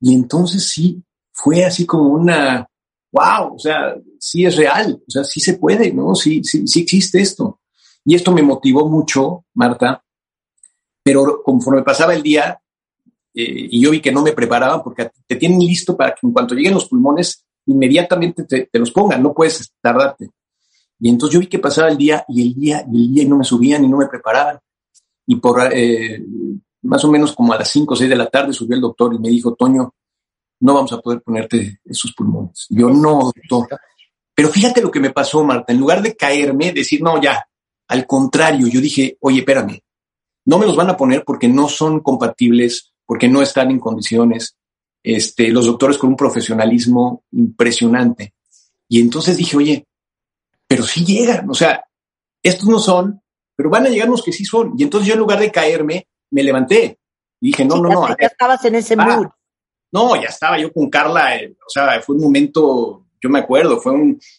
[0.00, 2.66] Y entonces sí, fue así como una,
[3.12, 6.14] wow, o sea, sí es real, o sea, sí se puede, ¿no?
[6.14, 7.60] Sí, sí, sí existe esto.
[8.04, 10.02] Y esto me motivó mucho, Marta,
[11.02, 12.58] pero conforme pasaba el día
[13.34, 16.32] eh, y yo vi que no me preparaban porque te tienen listo para que en
[16.32, 20.30] cuanto lleguen los pulmones, inmediatamente te, los pongan, no puedes tardarte.
[21.00, 23.26] Y entonces yo vi que pasaba el día y el día y el día y
[23.26, 24.58] no me subían y no me preparaban.
[25.30, 26.24] Y por eh,
[26.82, 29.14] más o menos como a las 5 o 6 de la tarde subió el doctor
[29.14, 29.94] y me dijo, Toño,
[30.60, 32.66] no vamos a poder ponerte esos pulmones.
[32.70, 33.78] Yo no, doctor.
[34.34, 35.70] Pero fíjate lo que me pasó, Marta.
[35.70, 37.46] En lugar de caerme, decir, no, ya,
[37.88, 39.78] al contrario, yo dije, oye, espérame,
[40.46, 44.56] no me los van a poner porque no son compatibles, porque no están en condiciones.
[45.02, 48.32] Este, los doctores con un profesionalismo impresionante.
[48.88, 49.86] Y entonces dije, oye,
[50.66, 51.84] pero sí llegan, o sea,
[52.42, 53.20] estos no son,
[53.58, 54.74] pero van a llegar los que sí son.
[54.78, 56.96] Y entonces yo en lugar de caerme, me levanté.
[57.40, 58.08] Y dije, no, no, no.
[58.10, 59.26] Ya, estabas en ese mood.
[59.90, 63.80] No, ya estaba yo con Carla, eh, o sea, fue un momento, yo me acuerdo,
[63.80, 63.94] fue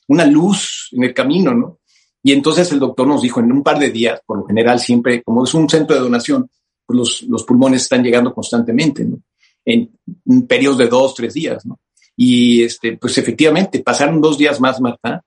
[0.07, 1.79] una luz en el camino, ¿no?
[2.23, 5.21] Y entonces el doctor nos dijo, en un par de días, por lo general siempre,
[5.21, 6.49] como es un centro de donación,
[6.85, 9.17] pues los, los pulmones están llegando constantemente, ¿no?
[9.65, 9.91] En,
[10.27, 11.77] en periodos de dos, tres días, ¿no?
[12.15, 15.25] Y este, pues efectivamente, pasaron dos días más, Marta,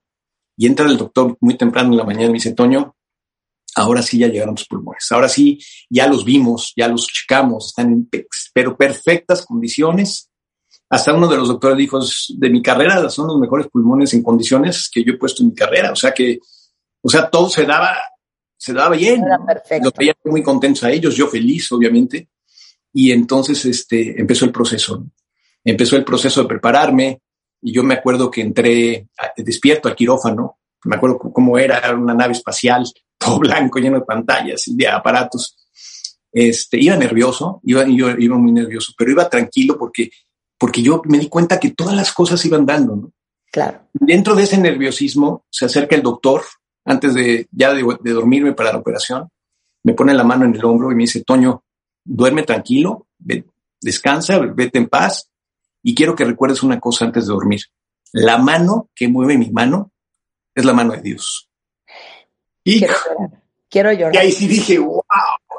[0.57, 2.95] y entra el doctor muy temprano en la mañana y me dice, Toño,
[3.75, 5.59] ahora sí ya llegaron los pulmones, ahora sí
[5.89, 8.09] ya los vimos, ya los checamos, están en
[8.53, 10.29] pero perfectas condiciones.
[10.91, 12.01] Hasta uno de los doctores dijo,
[12.37, 15.55] de mi carrera son los mejores pulmones en condiciones que yo he puesto en mi
[15.55, 15.91] carrera.
[15.91, 16.39] O sea que,
[17.01, 17.97] o sea, todo se daba,
[18.59, 19.25] se daba bien.
[19.83, 22.29] Los veía muy contentos a ellos, yo feliz, obviamente.
[22.93, 25.07] Y entonces, este, empezó el proceso.
[25.65, 27.23] Empezó el proceso de prepararme.
[27.63, 29.09] Y yo me acuerdo que entré
[29.39, 30.59] despierto al quirófano.
[30.85, 32.85] Me acuerdo cómo era, era una nave espacial
[33.23, 35.57] todo blanco, lleno de pantallas y de aparatos.
[36.33, 40.11] Este, iba nervioso, iba, yo iba muy nervioso, pero iba tranquilo porque,
[40.59, 43.13] porque yo me di cuenta que todas las cosas iban dando, ¿no?
[43.51, 43.87] Claro.
[43.93, 46.43] Dentro de ese nerviosismo se acerca el doctor
[46.85, 47.83] antes de ya de,
[48.13, 49.29] dormirme para la operación,
[49.85, 51.63] me pone la mano en el hombro y me dice, Toño,
[52.05, 53.07] duerme tranquilo,
[53.81, 55.29] descansa, vete en paz
[55.83, 57.61] y quiero que recuerdes una cosa antes de dormir.
[58.13, 59.93] La mano que mueve mi mano
[60.55, 61.49] es la mano de Dios.
[62.65, 62.85] Y,
[63.69, 64.15] quiero llorar.
[64.15, 65.03] Y ahí sí dije, wow,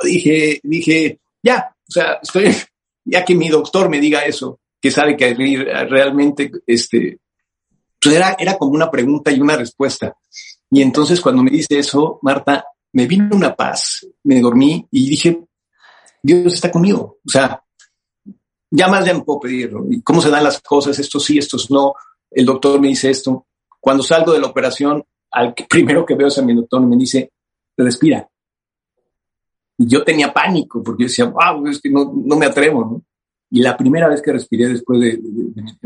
[0.03, 2.55] dije, dije, ya, o sea, estoy,
[3.05, 7.19] ya que mi doctor me diga eso, que sabe que realmente, este,
[8.01, 10.15] pues era, era como una pregunta y una respuesta.
[10.69, 15.43] Y entonces cuando me dice eso, Marta, me vino una paz, me dormí y dije,
[16.21, 17.19] Dios está conmigo.
[17.25, 17.63] O sea,
[18.71, 19.71] ya más de puedo pedir,
[20.03, 20.97] ¿cómo se dan las cosas?
[20.97, 21.93] Esto sí, estos no.
[22.31, 23.45] El doctor me dice esto.
[23.79, 25.03] Cuando salgo de la operación,
[25.33, 27.31] al que primero que veo es a mi me dice,
[27.77, 28.27] respira.
[29.77, 33.03] Y yo tenía pánico porque yo decía, wow, es que no, no me atrevo, ¿no?
[33.49, 35.21] Y la primera vez que respiré después de,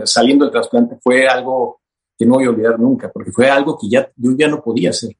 [0.06, 1.82] saliendo del trasplante fue algo
[2.18, 4.92] que no voy a olvidar nunca, porque fue algo que ya, yo ya no podía
[4.92, 5.16] hacer.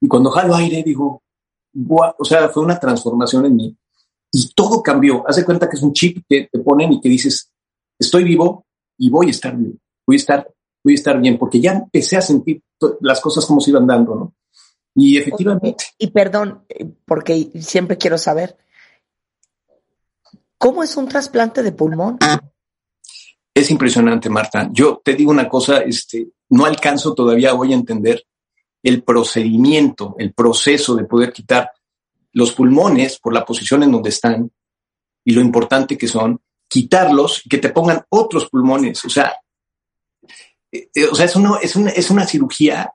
[0.00, 1.22] Y cuando jalo aire, digo,
[1.74, 3.76] wow, o sea, fue una transformación en mí.
[4.32, 5.22] Y todo cambió.
[5.28, 7.52] Hace cuenta que es un chip que te ponen y que dices,
[7.98, 8.66] estoy vivo
[8.98, 9.74] y voy a estar vivo.
[10.06, 10.48] Voy a estar,
[10.86, 12.62] voy a estar bien, porque ya empecé a sentir
[13.00, 14.34] las cosas como se iban dando, ¿no?
[14.94, 15.84] Y efectivamente.
[15.98, 18.56] Y perdón, eh, porque siempre quiero saber,
[20.56, 22.18] ¿cómo es un trasplante de pulmón?
[23.52, 24.68] Es impresionante, Marta.
[24.72, 28.24] Yo te digo una cosa, este, no alcanzo todavía hoy a entender
[28.80, 31.72] el procedimiento, el proceso de poder quitar
[32.32, 34.52] los pulmones por la posición en donde están
[35.24, 39.04] y lo importante que son, quitarlos y que te pongan otros pulmones.
[39.04, 39.34] O sea,
[41.10, 42.92] o sea, es, es, una, es una cirugía.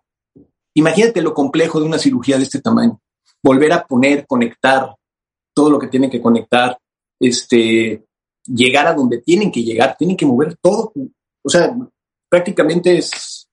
[0.74, 3.00] Imagínate lo complejo de una cirugía de este tamaño.
[3.44, 4.96] Volver a poner, conectar
[5.54, 6.78] todo lo que tienen que conectar,
[7.20, 8.06] este,
[8.46, 10.94] llegar a donde tienen que llegar, tienen que mover todo.
[11.44, 11.76] O sea,
[12.30, 13.50] prácticamente es,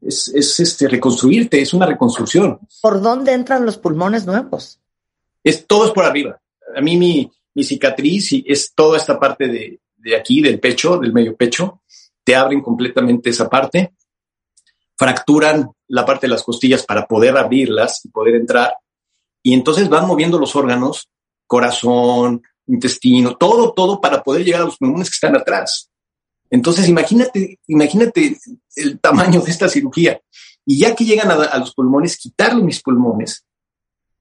[0.00, 2.60] es, este, reconstruirte, es una reconstrucción.
[2.80, 4.80] ¿Por dónde entran los pulmones nuevos?
[5.42, 6.40] Es, todo es por arriba.
[6.76, 11.12] A mí mi, mi cicatriz es toda esta parte de, de aquí, del pecho, del
[11.12, 11.82] medio pecho,
[12.24, 13.92] te abren completamente esa parte,
[14.96, 18.74] fracturan la parte de las costillas para poder abrirlas y poder entrar,
[19.42, 21.08] y entonces van moviendo los órganos,
[21.46, 25.90] corazón, intestino, todo, todo para poder llegar a los pulmones que están atrás.
[26.50, 28.38] Entonces, imagínate, imagínate
[28.76, 30.20] el tamaño de esta cirugía.
[30.66, 33.44] Y ya que llegan a, los pulmones, quitarle mis pulmones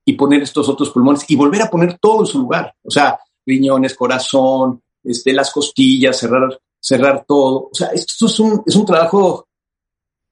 [0.05, 2.73] y poner estos otros pulmones y volver a poner todo en su lugar.
[2.83, 7.69] O sea, riñones, corazón, este, las costillas, cerrar cerrar todo.
[7.71, 9.47] O sea, esto es un, es un trabajo,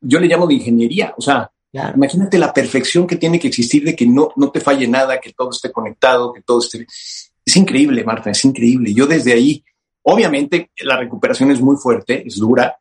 [0.02, 1.14] yo le llamo de ingeniería.
[1.18, 1.52] O sea,
[1.96, 5.34] imagínate la perfección que tiene que existir de que no, no te falle nada, que
[5.34, 6.86] todo esté conectado, que todo esté...
[7.46, 8.94] Es increíble, Marta, es increíble.
[8.94, 9.64] Yo desde ahí,
[10.04, 12.78] obviamente la recuperación es muy fuerte, es dura,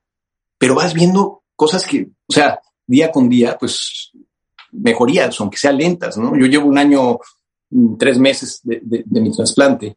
[0.59, 4.11] pero vas viendo cosas que, o sea, día con día, pues
[4.73, 6.37] mejorías, aunque sean lentas, ¿no?
[6.37, 7.19] Yo llevo un año,
[7.71, 9.97] mm, tres meses de, de mi trasplante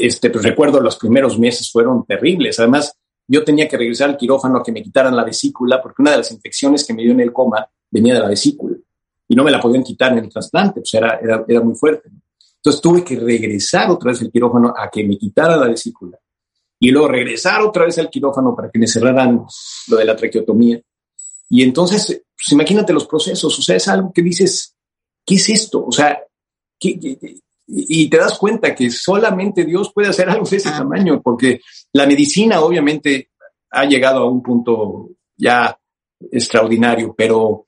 [0.00, 2.58] este, pues recuerdo los primeros meses fueron terribles.
[2.58, 2.94] Además,
[3.26, 6.18] yo tenía que regresar al quirófano a que me quitaran la vesícula, porque una de
[6.18, 8.76] las infecciones que me dio en el coma venía de la vesícula
[9.28, 12.10] y no me la podían quitar en el trasplante, pues era, era, era muy fuerte.
[12.56, 16.18] Entonces tuve que regresar otra vez al quirófano a que me quitaran la vesícula
[16.78, 19.44] y luego regresar otra vez al quirófano para que me cerraran
[19.88, 20.80] lo de la traqueotomía.
[21.48, 24.74] Y entonces pues imagínate los procesos, o sea, es algo que dices,
[25.24, 25.84] ¿qué es esto?
[25.86, 26.18] O sea,
[27.74, 31.60] y te das cuenta que solamente Dios puede hacer algo de ese tamaño, porque
[31.94, 33.30] la medicina obviamente
[33.70, 35.78] ha llegado a un punto ya
[36.30, 37.66] extraordinario, pero,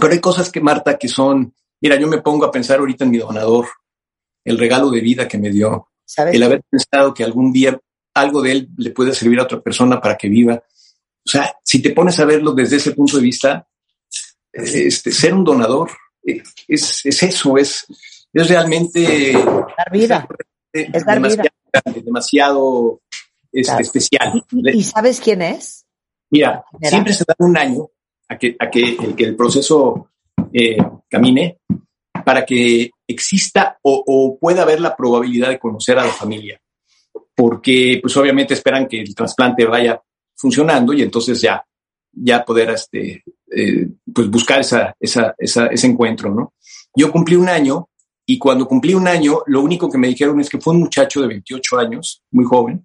[0.00, 3.10] pero hay cosas que, Marta, que son, mira, yo me pongo a pensar ahorita en
[3.10, 3.66] mi donador,
[4.42, 5.88] el regalo de vida que me dio,
[6.32, 7.78] el haber pensado que algún día
[8.14, 10.54] algo de él le puede servir a otra persona para que viva.
[10.54, 13.68] O sea, si te pones a verlo desde ese punto de vista,
[14.50, 15.90] este, ser un donador
[16.26, 17.86] eh, es, es eso, es,
[18.34, 19.32] es realmente...
[19.32, 20.28] Dar vida.
[20.72, 22.02] Es, dar demasiado, vida.
[22.04, 23.00] demasiado
[23.52, 24.44] este, especial.
[24.50, 25.86] ¿Y, sabes quién es?
[26.30, 27.88] Mira, siempre se da un año
[28.28, 30.10] a que, a que, el, que el proceso
[30.52, 30.76] eh,
[31.08, 31.58] camine
[32.24, 36.60] para que exista o, o, pueda haber la probabilidad de conocer a la familia.
[37.36, 40.00] Porque, pues obviamente esperan que el trasplante vaya
[40.36, 41.64] funcionando y entonces ya,
[42.12, 46.54] ya poder este, eh, pues buscar esa, esa, esa, ese encuentro, ¿no?
[46.94, 47.88] Yo cumplí un año
[48.26, 51.20] y cuando cumplí un año, lo único que me dijeron es que fue un muchacho
[51.20, 52.82] de 28 años, muy joven,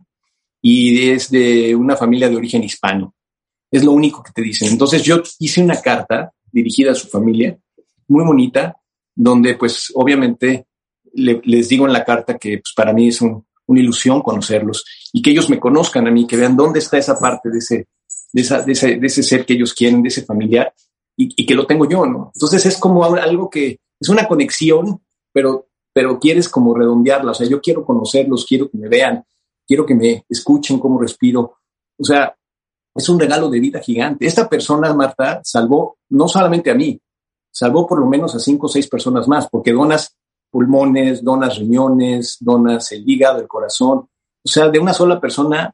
[0.61, 3.15] y es de una familia de origen hispano.
[3.71, 4.69] Es lo único que te dicen.
[4.69, 7.57] Entonces yo hice una carta dirigida a su familia,
[8.07, 8.75] muy bonita,
[9.15, 10.65] donde pues obviamente
[11.13, 15.31] les digo en la carta que pues, para mí es una ilusión conocerlos y que
[15.31, 17.87] ellos me conozcan a mí, que vean dónde está esa parte de ese,
[18.33, 20.73] de, esa, de, ese, de ese ser que ellos quieren, de ese familiar,
[21.15, 22.31] y, y, que lo tengo yo, ¿no?
[22.33, 27.47] Entonces es como algo que es una conexión pero, pero quieres como redondearla, o sea,
[27.47, 29.23] yo quiero conocerlos, quiero que me vean,
[29.67, 31.57] quiero que me escuchen cómo respiro,
[31.97, 32.35] o sea,
[32.95, 34.25] es un regalo de vida gigante.
[34.25, 36.99] Esta persona, Marta, salvó no solamente a mí,
[37.51, 40.15] salvó por lo menos a cinco o seis personas más, porque donas
[40.49, 44.09] pulmones, donas riñones, donas el hígado, el corazón.
[44.43, 45.73] O sea, de una sola persona,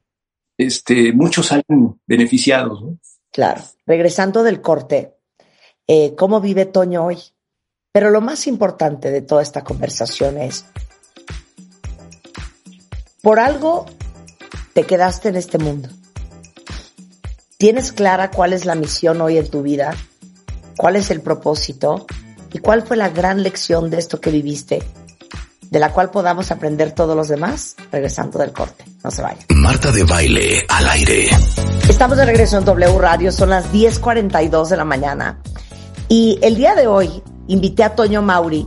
[0.58, 2.84] este, muchos salen beneficiados.
[2.84, 2.98] ¿no?
[3.32, 3.62] Claro.
[3.86, 5.16] Regresando del corte,
[5.88, 7.18] eh, ¿cómo vive Toño hoy?
[7.96, 10.66] Pero lo más importante de toda esta conversación es,
[13.22, 13.86] por algo
[14.74, 15.88] te quedaste en este mundo.
[17.58, 19.96] ¿Tienes clara cuál es la misión hoy en tu vida?
[20.76, 22.06] ¿Cuál es el propósito?
[22.52, 24.84] ¿Y cuál fue la gran lección de esto que viviste?
[25.62, 28.84] De la cual podamos aprender todos los demás regresando del corte.
[29.06, 29.46] No se vayan.
[29.52, 31.30] Marta de baile al aire.
[31.88, 35.40] Estamos de regreso en W Radio, son las 10.42 de la mañana.
[36.18, 38.66] Y el día de hoy invité a Toño Mauri,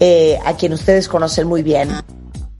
[0.00, 1.88] eh, a quien ustedes conocen muy bien,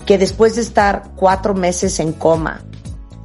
[0.07, 2.65] que después de estar cuatro meses en coma,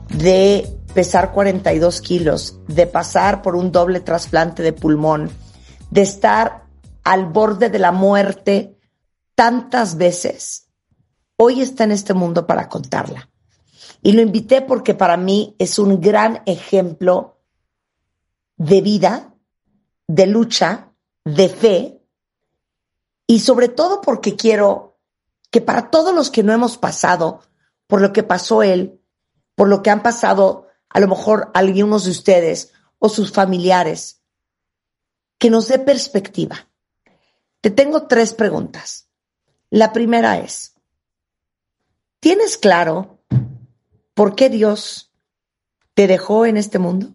[0.10, 5.32] de pesar 42 kilos, de pasar por un doble trasplante de pulmón,
[5.90, 6.66] de estar
[7.06, 8.78] al borde de la muerte
[9.36, 10.68] tantas veces,
[11.38, 13.30] hoy está en este mundo para contarla.
[14.02, 17.40] Y lo invité porque para mí es un gran ejemplo
[18.58, 19.34] de vida,
[20.06, 20.88] de lucha,
[21.36, 22.02] de fe,
[23.28, 24.98] y sobre todo porque quiero
[25.52, 27.42] que para todos los que no hemos pasado
[27.88, 29.02] por lo que pasó él,
[29.56, 34.22] por lo que han pasado a lo mejor algunos de ustedes o sus familiares,
[35.38, 36.68] que nos dé perspectiva.
[37.62, 39.10] Te tengo tres preguntas.
[39.70, 40.76] La primera es,
[42.20, 43.24] ¿tienes claro
[44.14, 45.14] por qué Dios
[45.94, 47.14] te dejó en este mundo?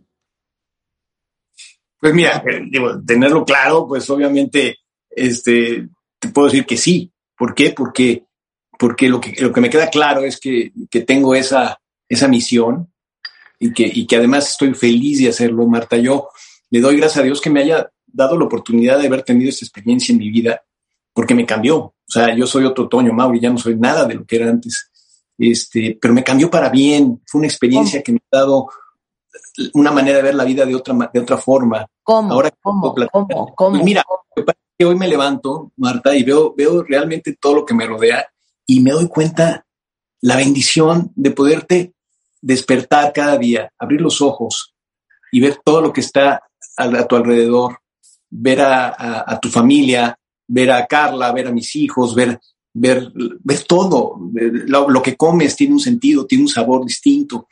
[2.04, 2.70] Pues mira, eh,
[3.06, 5.88] tenerlo claro, pues obviamente, este,
[6.34, 7.10] puedo decir que sí.
[7.34, 7.70] ¿Por qué?
[7.70, 8.26] Porque,
[8.78, 12.92] porque lo, que, lo que me queda claro es que, que tengo esa, esa misión
[13.58, 15.96] y que, y que además estoy feliz de hacerlo, Marta.
[15.96, 16.28] Yo
[16.68, 19.64] le doy gracias a Dios que me haya dado la oportunidad de haber tenido esta
[19.64, 20.62] experiencia en mi vida,
[21.10, 21.78] porque me cambió.
[21.78, 24.50] O sea, yo soy otro Toño Mauri, ya no soy nada de lo que era
[24.50, 24.90] antes.
[25.38, 27.22] Este, pero me cambió para bien.
[27.24, 28.68] Fue una experiencia que me ha dado
[29.74, 31.86] una manera de ver la vida de otra, de otra forma.
[32.02, 32.32] ¿Cómo?
[32.32, 32.94] Ahora, ¿Cómo?
[33.12, 33.54] ¿Cómo?
[33.54, 33.70] ¿Cómo?
[33.72, 34.04] Pues mira,
[34.78, 38.26] que hoy me levanto, Marta, y veo, veo realmente todo lo que me rodea
[38.66, 39.64] y me doy cuenta
[40.20, 41.94] la bendición de poderte
[42.40, 44.74] despertar cada día, abrir los ojos
[45.30, 46.42] y ver todo lo que está
[46.76, 47.78] a, tu alrededor,
[48.30, 52.40] ver a, tu familia, ver a Carla, ver a mis hijos, ver,
[52.72, 54.18] ver, ver todo.
[54.32, 57.48] Lo, lo, que comes tiene un sentido, tiene un sabor distinto.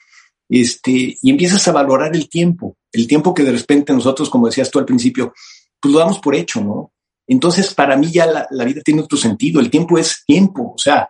[0.55, 4.70] Este, y empiezas a valorar el tiempo, el tiempo que de repente nosotros, como decías
[4.70, 5.32] tú al principio,
[5.80, 6.92] pues lo damos por hecho, ¿no?
[7.26, 9.62] Entonces, para mí ya la, vida tiene otro sentido.
[9.62, 10.74] El tiempo es tiempo.
[10.74, 11.09] O sea,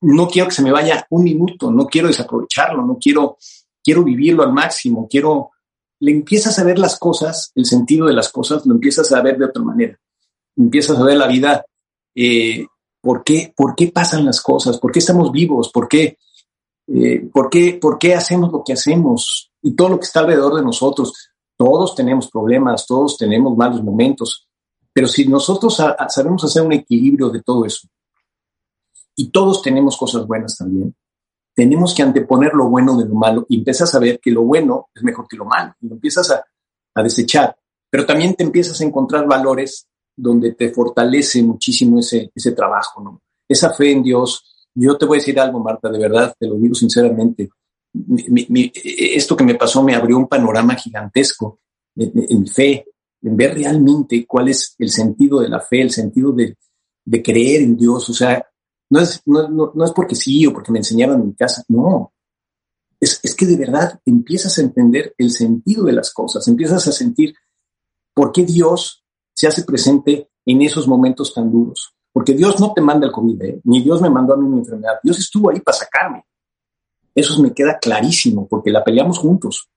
[0.00, 3.36] no quiero que se me vaya un minuto, no quiero desaprovecharlo, no quiero,
[3.84, 5.52] quiero vivirlo al máximo, quiero,
[6.00, 9.38] le empiezas a ver las cosas, el sentido de las cosas, lo empiezas a ver
[9.38, 9.96] de otra manera.
[10.56, 11.64] Empiezas a ver la vida,
[12.16, 12.66] eh,
[13.00, 14.80] ¿por, qué, ¿por qué pasan las cosas?
[14.80, 15.70] ¿Por qué estamos vivos?
[15.70, 16.18] ¿Por qué,
[16.94, 19.50] eh, ¿por, qué, ¿Por qué hacemos lo que hacemos?
[19.62, 24.48] Y todo lo que está alrededor de nosotros Todos tenemos problemas, todos tenemos malos momentos,
[24.92, 27.88] pero si nosotros sabemos hacer un equilibrio de todo eso,
[29.14, 30.94] y todos tenemos cosas buenas también,
[31.54, 34.88] tenemos que anteponer lo bueno de lo malo y empiezas a ver que lo bueno
[34.94, 36.44] es mejor que lo malo y lo empiezas a,
[36.94, 37.54] a desechar,
[37.90, 39.86] pero también te empiezas a encontrar valores
[40.16, 43.20] donde te fortalece muchísimo ese, ese trabajo.
[43.48, 44.51] Esa fe en Dios.
[44.74, 47.50] Yo te voy a decir algo, Marta, de verdad, te lo digo sinceramente.
[47.94, 51.60] esto que me pasó me abrió un panorama gigantesco
[51.94, 52.86] en, fe,
[53.20, 56.56] en ver realmente cuál es el sentido de la fe, el sentido de,
[57.22, 58.08] creer en Dios.
[58.08, 58.46] O sea,
[58.90, 62.12] no es, no, no, es porque sí o porque me enseñaron en mi casa, no.
[62.98, 66.92] Es, es que de verdad empiezas a entender el sentido de las cosas, empiezas a
[66.92, 67.34] sentir
[68.14, 69.04] por qué Dios
[69.34, 71.94] se hace presente en esos momentos tan duros.
[72.12, 73.60] Porque Dios no te manda el COVID, ¿eh?
[73.64, 74.94] ni Dios me mandó a mí mi enfermedad.
[75.02, 76.24] Dios estuvo ahí para sacarme.
[77.14, 79.68] Eso me queda clarísimo, porque la peleamos juntos.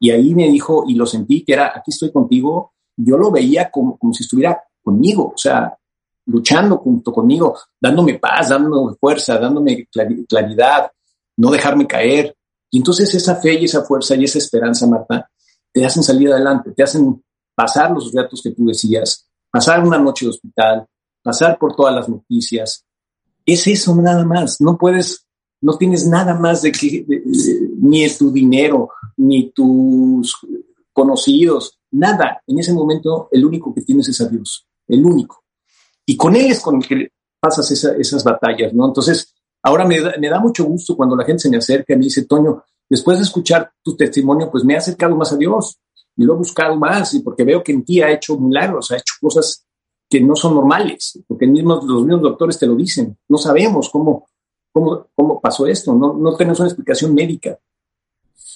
[0.00, 2.72] Y ahí me dijo, y lo sentí, que era, aquí estoy contigo.
[2.96, 5.76] Yo lo veía como, como si estuviera conmigo, o sea,
[6.26, 9.88] luchando junto conmigo, dándome paz, dándome fuerza, dándome
[10.28, 10.90] claridad,
[11.36, 12.36] no dejarme caer.
[12.70, 15.30] Y entonces esa fe y esa fuerza y esa esperanza, Marta,
[15.72, 17.22] te hacen salir adelante, te hacen
[17.54, 20.86] pasar los retos que tú decías, pasar una noche de hospital,
[21.28, 22.86] pasar por todas las noticias.
[23.44, 24.62] Es eso nada más.
[24.62, 25.26] No puedes,
[25.60, 27.04] no tienes nada más de que,
[27.82, 30.34] ni tu dinero, ni tus
[30.90, 32.42] conocidos, nada.
[32.46, 35.44] En ese momento, el único que tienes es a Dios, el único.
[36.06, 37.08] Y con Él es con el que
[37.38, 38.86] pasas esas batallas, ¿no?
[38.86, 41.96] Entonces, ahora me da, me da mucho gusto cuando la gente se me acerca y
[41.98, 45.78] me dice, Toño, después de escuchar tu testimonio, pues me ha acercado más a Dios
[46.16, 48.96] y lo he buscado más y porque veo que en ti ha hecho milagros, ha
[48.96, 49.67] hecho cosas
[50.08, 53.16] que no son normales, porque mismos, los mismos doctores te lo dicen.
[53.28, 54.26] No sabemos cómo,
[54.72, 57.58] cómo, cómo pasó esto, no, no tenemos una explicación médica.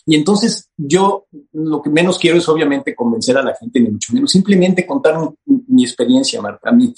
[0.04, 4.12] Y entonces yo lo que menos quiero es obviamente convencer a la gente, ni mucho
[4.12, 6.92] menos, simplemente contar mi experiencia, Marta, a mí,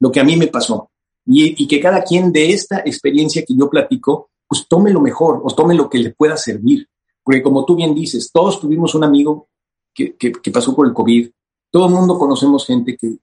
[0.00, 0.90] lo que a mí me pasó.
[1.24, 5.54] Y, que cada quien de esta experiencia que yo platico, pues tome lo mejor o
[5.54, 6.88] tome lo que le pueda servir.
[7.22, 9.48] Porque como tú bien dices, todos tuvimos un amigo
[9.94, 10.16] que,
[10.52, 11.30] pasó por el COVID.
[11.70, 13.18] Todo el mundo conocemos gente que,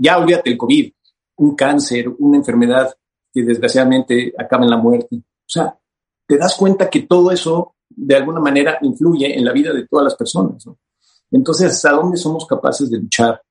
[0.00, 0.92] ya olvídate el COVID,
[1.36, 2.94] un cáncer, una enfermedad
[3.32, 5.16] que desgraciadamente acaba en la muerte.
[5.16, 5.78] O sea,
[6.26, 10.04] te das cuenta que todo eso de alguna manera influye en la vida de todas
[10.04, 10.64] las personas.
[11.30, 13.42] Entonces, ¿hasta dónde somos capaces de luchar?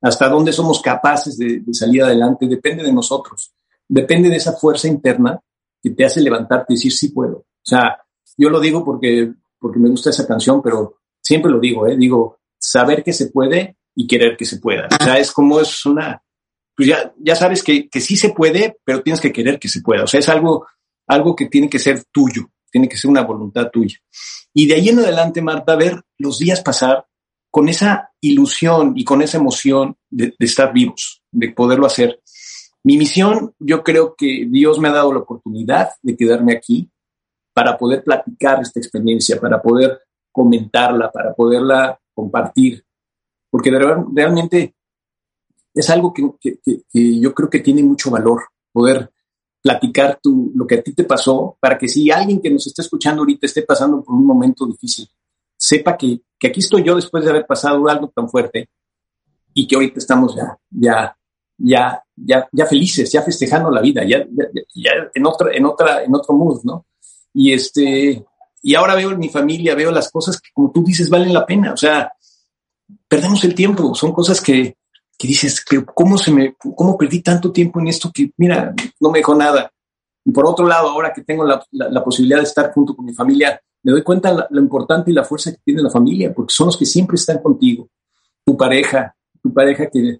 [0.00, 2.46] ¿Hasta dónde somos capaces de, salir adelante?
[2.46, 3.52] Depende de nosotros.
[3.88, 5.40] Depende de esa fuerza interna
[5.80, 7.36] que te hace levantarte y decir, sí puedo.
[7.36, 8.02] O sea,
[8.36, 11.96] yo lo digo porque, porque me gusta esa canción, pero siempre lo digo, ¿eh?
[11.96, 14.88] digo, saber que se puede y querer que se pueda.
[15.00, 16.22] O sea, es como es una,
[16.76, 19.80] pues ya, ya sabes que, que sí se puede, pero tienes que querer que se
[19.80, 20.04] pueda.
[20.04, 20.66] O sea, es algo,
[21.08, 23.96] algo que tiene que ser tuyo, tiene que ser una voluntad tuya.
[24.52, 27.06] Y de ahí en adelante, Marta, ver los días pasar
[27.50, 32.20] con esa ilusión y con esa emoción de, de estar vivos, de poderlo hacer.
[32.84, 36.90] Mi misión, yo creo que Dios me ha dado la oportunidad de quedarme aquí
[37.54, 42.84] para poder platicar esta experiencia, para poder comentarla, para poderla compartir,
[43.56, 44.74] porque realmente
[45.72, 46.22] es algo que,
[46.92, 49.10] yo creo que tiene mucho valor, poder
[49.62, 52.82] platicar tu, lo que a ti te pasó, para que si alguien que nos está
[52.82, 55.08] escuchando ahorita esté pasando por un momento difícil,
[55.56, 58.68] sepa que, que aquí estoy yo después de haber pasado algo tan fuerte
[59.54, 61.16] y que ahorita estamos ya, ya,
[61.56, 64.22] ya, ya, ya felices, ya festejando la vida, ya,
[64.74, 66.84] ya, en otra, en otra, en otro mood, ¿no?
[67.32, 68.22] Y este,
[68.60, 71.46] y ahora veo en mi familia, veo las cosas que, como tú dices, valen la
[71.46, 71.72] pena.
[71.72, 72.12] O sea,
[73.08, 73.94] perdemos el tiempo.
[73.94, 74.76] Son cosas que,
[75.18, 79.10] que dices, que ¿cómo, se me, ¿cómo perdí tanto tiempo en esto que, mira, no
[79.10, 79.70] me dejó nada?
[80.24, 83.14] Y por otro lado, ahora que tengo la, la, posibilidad de estar junto con mi
[83.14, 86.66] familia, me doy cuenta lo importante y la fuerza que tiene la familia, porque son
[86.66, 87.88] los que siempre están contigo.
[88.44, 90.18] Tu pareja, tu pareja que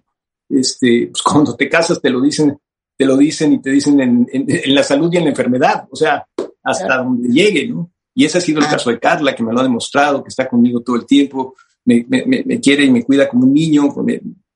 [0.49, 2.57] este, pues cuando te casas te lo dicen,
[2.95, 5.95] te lo dicen y te dicen en, en, la salud y en la enfermedad, o
[5.95, 6.25] sea,
[6.63, 7.91] hasta donde llegue, ¿no?
[8.15, 8.71] Y ese ha sido el ah.
[8.71, 11.53] caso de Carla, que me lo ha demostrado, que está conmigo todo el tiempo,
[11.87, 13.93] me, quiere y me cuida como un niño,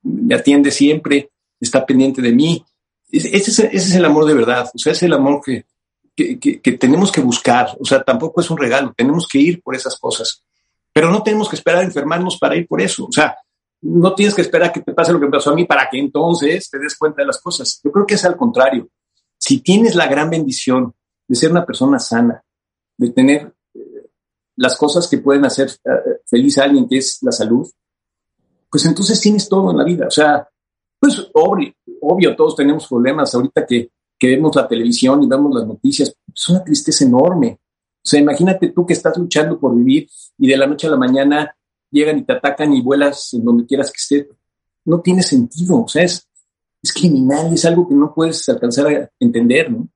[0.02, 1.30] me, atiende siempre,
[1.60, 2.64] está pendiente de mí.
[3.10, 5.64] Ese es, el amor de verdad, o sea, es el amor que,
[6.16, 9.98] que, tenemos que buscar, o sea, tampoco es un regalo, tenemos que ir por esas
[9.98, 10.42] cosas,
[10.92, 13.36] pero no tenemos que esperar a enfermarnos para ir por eso, o sea,
[13.82, 15.98] no tienes que esperar que te pase lo que me pasó a mí para que
[15.98, 17.80] entonces te des cuenta de las cosas.
[17.82, 18.88] Yo creo que es al contrario.
[19.36, 20.94] Si tienes la gran bendición
[21.26, 22.44] de ser una persona sana,
[22.96, 23.52] de tener
[24.62, 27.68] las cosas que pueden hacer eh, feliz a alguien, que es la salud,
[28.70, 30.06] pues entonces tienes todo en la vida.
[30.06, 30.48] O sea,
[31.00, 33.34] pues obvio, obvio todos tenemos problemas.
[33.34, 37.58] Ahorita que, que vemos la televisión y vemos las noticias, es una tristeza enorme.
[37.60, 40.08] O sea, imagínate tú que estás luchando por vivir
[40.38, 41.56] y de la noche a la mañana
[41.90, 44.28] llegan y te atacan y vuelas en donde quieras que esté.
[44.84, 46.28] No tiene sentido, o sea, es,
[46.80, 49.88] es criminal, es algo que no puedes alcanzar a entender, ¿no?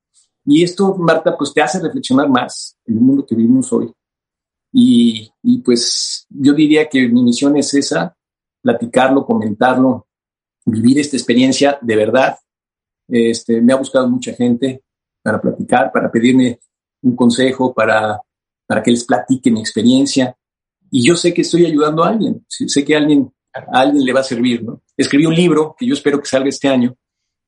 [0.45, 3.93] Y esto, Marta, pues te hace reflexionar más en el mundo que vivimos hoy.
[4.79, 5.33] Y,
[5.65, 8.15] pues yo diría que mi misión es esa,
[8.61, 10.07] platicarlo, comentarlo,
[10.67, 12.37] vivir esta experiencia de verdad.
[13.09, 14.83] Este, me ha buscado mucha gente
[15.23, 16.61] para platicar, para pedirme
[17.01, 18.21] un consejo, para,
[18.67, 20.37] para que les platique mi experiencia.
[20.91, 23.33] Y yo sé que estoy ayudando a alguien, sé que a alguien,
[23.73, 24.83] alguien le va a servir, ¿no?
[24.95, 26.95] Escribí un libro que yo espero que salga este año.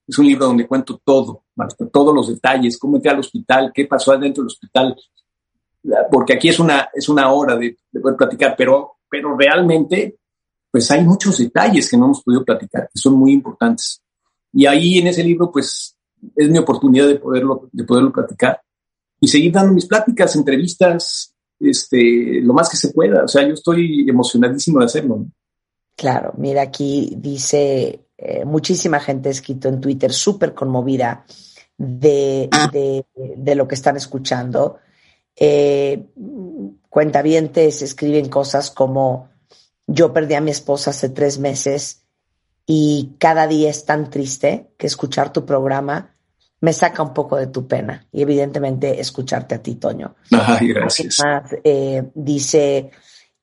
[0.07, 1.45] Es un libro donde cuento todo,
[1.93, 4.97] todos los detalles, cómo entré al hospital, qué pasó adentro del hospital,
[6.11, 10.19] porque aquí es una, es una hora de, de poder platicar, pero, pero realmente,
[10.71, 14.03] pues hay muchos detalles que no hemos podido platicar, que son muy importantes.
[14.53, 15.97] Y ahí en ese libro, pues,
[16.35, 18.61] es mi oportunidad de poderlo, de poderlo platicar
[19.21, 23.25] y seguir dando mis pláticas, entrevistas, este, lo más que se pueda.
[23.25, 25.27] O sea, yo estoy emocionadísimo de hacerlo.
[25.97, 31.25] Claro, mira, aquí dice eh, muchísima gente escrito en Twitter súper conmovida
[31.77, 32.49] de,
[33.37, 34.79] de, lo que están escuchando.
[35.41, 36.05] Eh,
[36.89, 39.29] cuentavientes escriben cosas como
[39.87, 42.03] yo perdí a mi esposa hace tres meses
[42.67, 46.15] y cada día es tan triste que escuchar tu programa
[46.61, 50.17] me saca un poco de tu pena y evidentemente escucharte a ti, Toño.
[50.33, 51.19] Ay, gracias.
[51.63, 52.91] Eh, dice,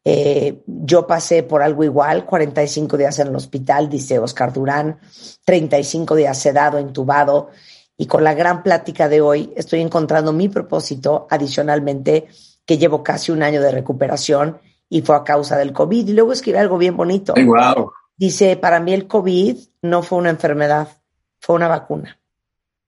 [0.03, 4.99] eh, yo pasé por algo igual, 45 días en el hospital, dice Oscar Durán,
[5.45, 7.49] 35 días sedado, intubado,
[7.97, 12.27] y con la gran plática de hoy estoy encontrando mi propósito adicionalmente,
[12.65, 16.07] que llevo casi un año de recuperación y fue a causa del COVID.
[16.07, 17.33] Y luego escribe algo bien bonito.
[17.33, 17.91] wow.
[18.17, 20.87] Dice, para mí el COVID no fue una enfermedad,
[21.39, 22.17] fue una vacuna.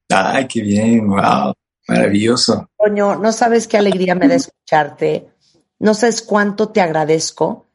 [0.09, 1.53] Ay, qué bien, wow,
[1.87, 2.69] maravilloso.
[2.75, 5.29] Coño, no sabes qué alegría me da escucharte,
[5.79, 7.67] no sabes cuánto te agradezco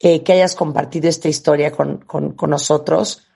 [0.00, 2.04] eh, que hayas compartido esta historia con,
[2.48, 3.26] nosotros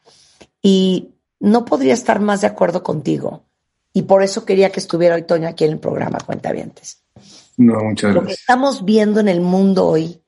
[0.61, 1.12] y
[1.43, 3.43] no podría estar más de acuerdo contigo.
[3.93, 7.03] Y por eso quería que estuviera hoy Toño aquí en el programa Cuentavientes.
[7.57, 8.15] No, muchas gracias.
[8.15, 10.23] Lo que estamos viendo en el mundo hoy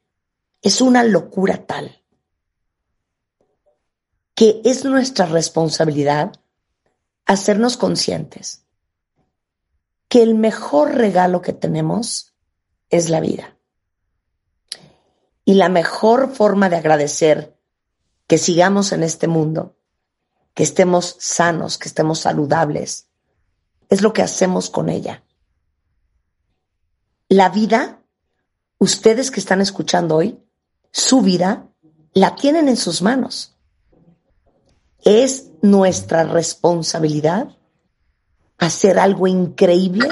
[0.60, 2.02] es una locura tal
[4.34, 6.32] que es nuestra responsabilidad
[7.26, 8.64] hacernos conscientes
[10.08, 12.34] que el mejor regalo que tenemos
[12.90, 13.56] es la vida.
[15.44, 17.56] Y la mejor forma de agradecer
[18.26, 19.76] que sigamos en este mundo,
[20.54, 23.08] que estemos sanos, que estemos saludables,
[23.88, 25.22] es lo que hacemos con ella.
[27.28, 28.00] La vida,
[28.78, 30.38] ustedes que están escuchando hoy,
[30.92, 31.68] su vida
[32.12, 33.56] la tienen en sus manos.
[35.02, 37.56] Es nuestra responsabilidad
[38.58, 40.08] hacer algo increíble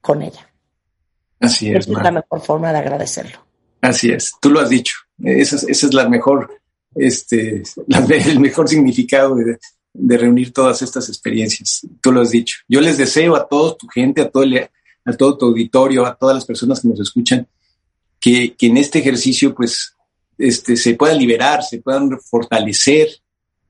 [0.00, 0.50] con ella.
[1.38, 1.86] Así es.
[1.86, 3.38] Esa es la mejor forma de agradecerlo.
[3.80, 4.94] Así es, tú lo has dicho.
[5.22, 6.59] Esa es, la mejor,
[6.94, 9.58] este, el mejor significado de,
[10.16, 11.86] reunir todas estas experiencias.
[12.00, 12.58] Tú lo has dicho.
[12.68, 14.44] Yo les deseo a toda tu gente, a todo,
[15.04, 17.46] a todo tu auditorio, a todas las personas que nos escuchan,
[18.20, 19.96] que, que en este ejercicio, pues,
[20.38, 23.08] este, se puedan liberar, se puedan fortalecer,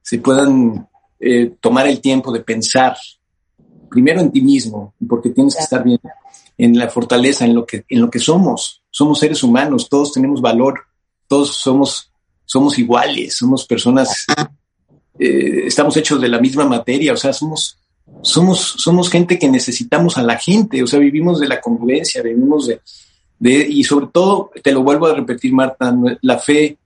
[0.03, 2.97] se puedan eh, tomar el tiempo de pensar
[3.91, 5.99] primero en ti mismo, porque tienes que estar bien,
[6.57, 8.83] en la fortaleza, en lo que, en lo que somos.
[8.91, 10.81] Somos seres humanos, todos tenemos valor,
[11.27, 12.10] todos somos,
[12.51, 14.27] somos iguales, somos personas,
[15.21, 17.79] eh, estamos hechos de la misma materia, o sea, somos,
[18.23, 22.67] somos, somos gente que necesitamos a la gente, o sea, vivimos de la convivencia, vivimos
[22.67, 22.81] de,
[23.39, 26.77] de, y sobre todo, te lo vuelvo a repetir, Marta, la fe,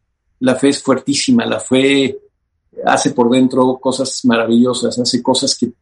[0.41, 2.19] la fe es fuertísima, la fe
[2.85, 5.73] hace por dentro cosas maravillosas, hace cosas que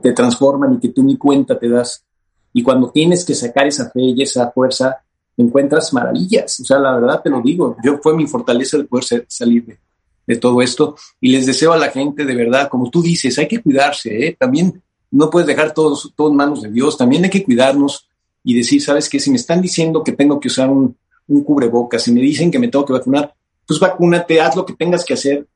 [0.00, 2.04] te transforman y que tú ni cuenta te das.
[2.52, 5.02] Y cuando tienes que sacar esa fe y esa fuerza,
[5.36, 6.60] encuentras maravillas.
[6.60, 9.78] O sea, la verdad te lo digo, yo fue mi fortaleza de poder salir
[10.26, 10.96] de, todo esto.
[11.20, 14.36] Y les deseo a la gente, de verdad, como tú dices, hay que cuidarse, ¿eh?
[14.38, 18.08] También no puedes dejar todo, todo en manos de Dios, también hay que cuidarnos
[18.42, 19.20] y decir, ¿sabes qué?
[19.20, 20.96] Si me están diciendo que tengo que usar un,
[21.28, 23.32] un cubrebocas, si me dicen que me tengo que vacunar,
[23.66, 25.46] pues vacúnate, haz lo que tengas que hacer,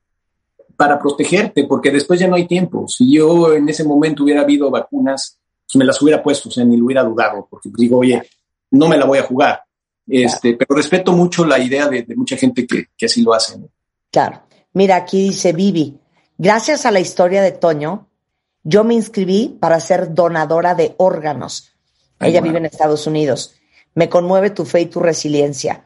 [0.81, 2.89] para protegerte, porque después ya no hay tiempo.
[2.89, 6.65] Si yo en ese momento hubiera habido vacunas, pues me las hubiera puesto, o sea,
[6.65, 8.23] ni lo hubiera dudado, porque digo, oye,
[8.71, 9.63] no me la voy a jugar.
[10.11, 13.59] Este, pero respeto mucho la idea de, mucha gente que, así lo hace.
[14.11, 14.43] Claro.
[14.73, 15.99] Mira, aquí dice Vivi,
[16.37, 18.09] gracias a la historia de Toño,
[18.63, 21.73] yo me inscribí para ser donadora de órganos.
[22.19, 23.55] Ella vive en Estados Unidos.
[23.95, 25.85] Me conmueve tu fe y tu resiliencia.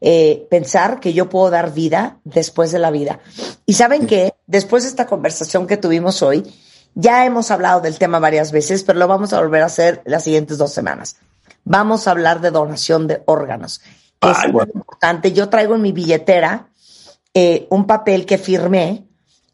[0.00, 3.20] Eh, pensar que yo puedo dar vida después de la vida.
[3.66, 6.44] Y saben que después de esta conversación que tuvimos hoy,
[6.94, 10.24] ya hemos hablado del tema varias veces, pero lo vamos a volver a hacer las
[10.24, 11.16] siguientes dos semanas.
[11.64, 13.80] Vamos a hablar de donación de órganos.
[14.20, 15.32] es importante.
[15.32, 16.68] Yo traigo en mi billetera
[17.32, 19.06] eh, un papel que firmé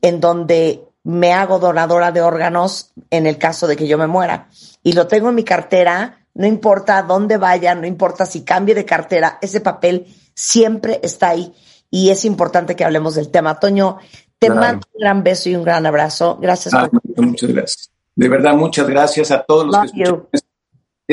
[0.02, 4.48] en donde me hago donadora de órganos en el caso de que yo me muera.
[4.82, 8.84] Y lo tengo en mi cartera, no importa dónde vaya, no importa si cambie de
[8.84, 11.54] cartera, ese papel siempre está ahí
[11.90, 13.58] y es importante que hablemos del tema.
[13.58, 13.98] Toño,
[14.38, 16.38] te mando un gran beso y un gran abrazo.
[16.40, 16.74] Gracias.
[16.74, 17.24] por...
[17.24, 17.90] Muchas gracias.
[18.14, 20.49] De verdad, muchas gracias a todos los que escuchan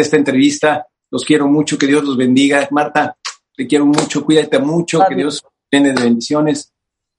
[0.01, 0.87] esta entrevista.
[1.09, 2.67] Los quiero mucho, que Dios los bendiga.
[2.71, 3.17] Marta,
[3.55, 6.71] te quiero mucho, cuídate mucho, que Dios tiene de bendiciones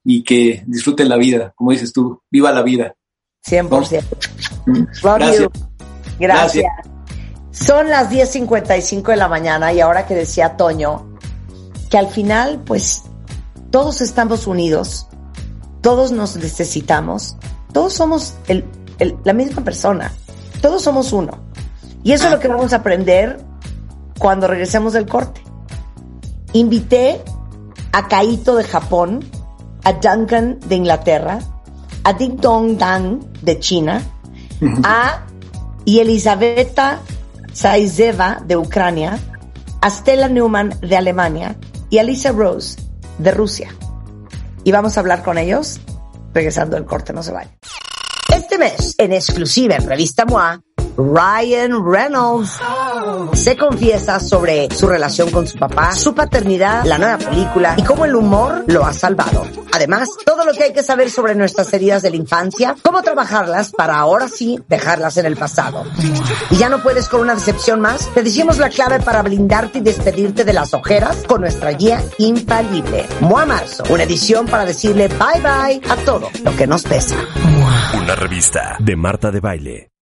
[0.05, 2.95] y que disfruten la vida, como dices tú, viva la vida.
[3.47, 4.05] 100%.
[5.03, 5.49] Gracias.
[6.19, 6.67] Gracias.
[7.51, 11.19] Son las 10.55 de la mañana y ahora que decía Toño,
[11.91, 13.03] que al final, pues,
[13.71, 15.09] todos estamos unidos,
[15.81, 17.37] todos nos necesitamos,
[17.73, 18.35] todos somos
[19.25, 20.13] la misma persona,
[20.61, 21.48] todos somos uno.
[22.03, 23.39] Y eso es lo que vamos a aprender
[24.19, 25.43] cuando regresemos del corte.
[26.53, 27.23] Invité
[27.93, 29.25] a Kaito de Japón,
[29.85, 31.39] a Duncan de Inglaterra,
[32.05, 34.03] a Ding Dong Dan de China,
[34.85, 35.27] a
[35.85, 37.01] y Elisabetta
[37.53, 39.19] Saizeva de Ucrania,
[39.81, 41.57] a Stella Newman de Alemania
[41.91, 42.79] y a Lisa Rose
[43.19, 43.75] de Rusia.
[44.65, 45.81] Y vamos a hablar con ellos
[46.35, 47.57] regresando el corte, no se vayan.
[48.35, 50.61] Este mes, en exclusiva en Revista MOA,
[50.99, 52.59] Ryan Reynolds
[53.35, 58.05] se confiesa sobre su relación con su papá, su paternidad, la nueva película y cómo
[58.05, 59.47] el humor lo ha salvado.
[59.73, 63.71] Además, todo lo que hay que saber sobre nuestras heridas de la infancia, cómo trabajarlas
[63.71, 65.85] para ahora sí dejarlas en el pasado.
[66.51, 69.83] Y ya no puedes con una decepción más, te decimos la clave para blindarte y
[69.83, 73.07] despedirte de las ojeras con nuestra guía infalible.
[73.21, 77.15] Mua Marzo, una edición para decirle bye bye a todo lo que nos pesa.
[77.95, 79.98] Una revista de Marta de Baile.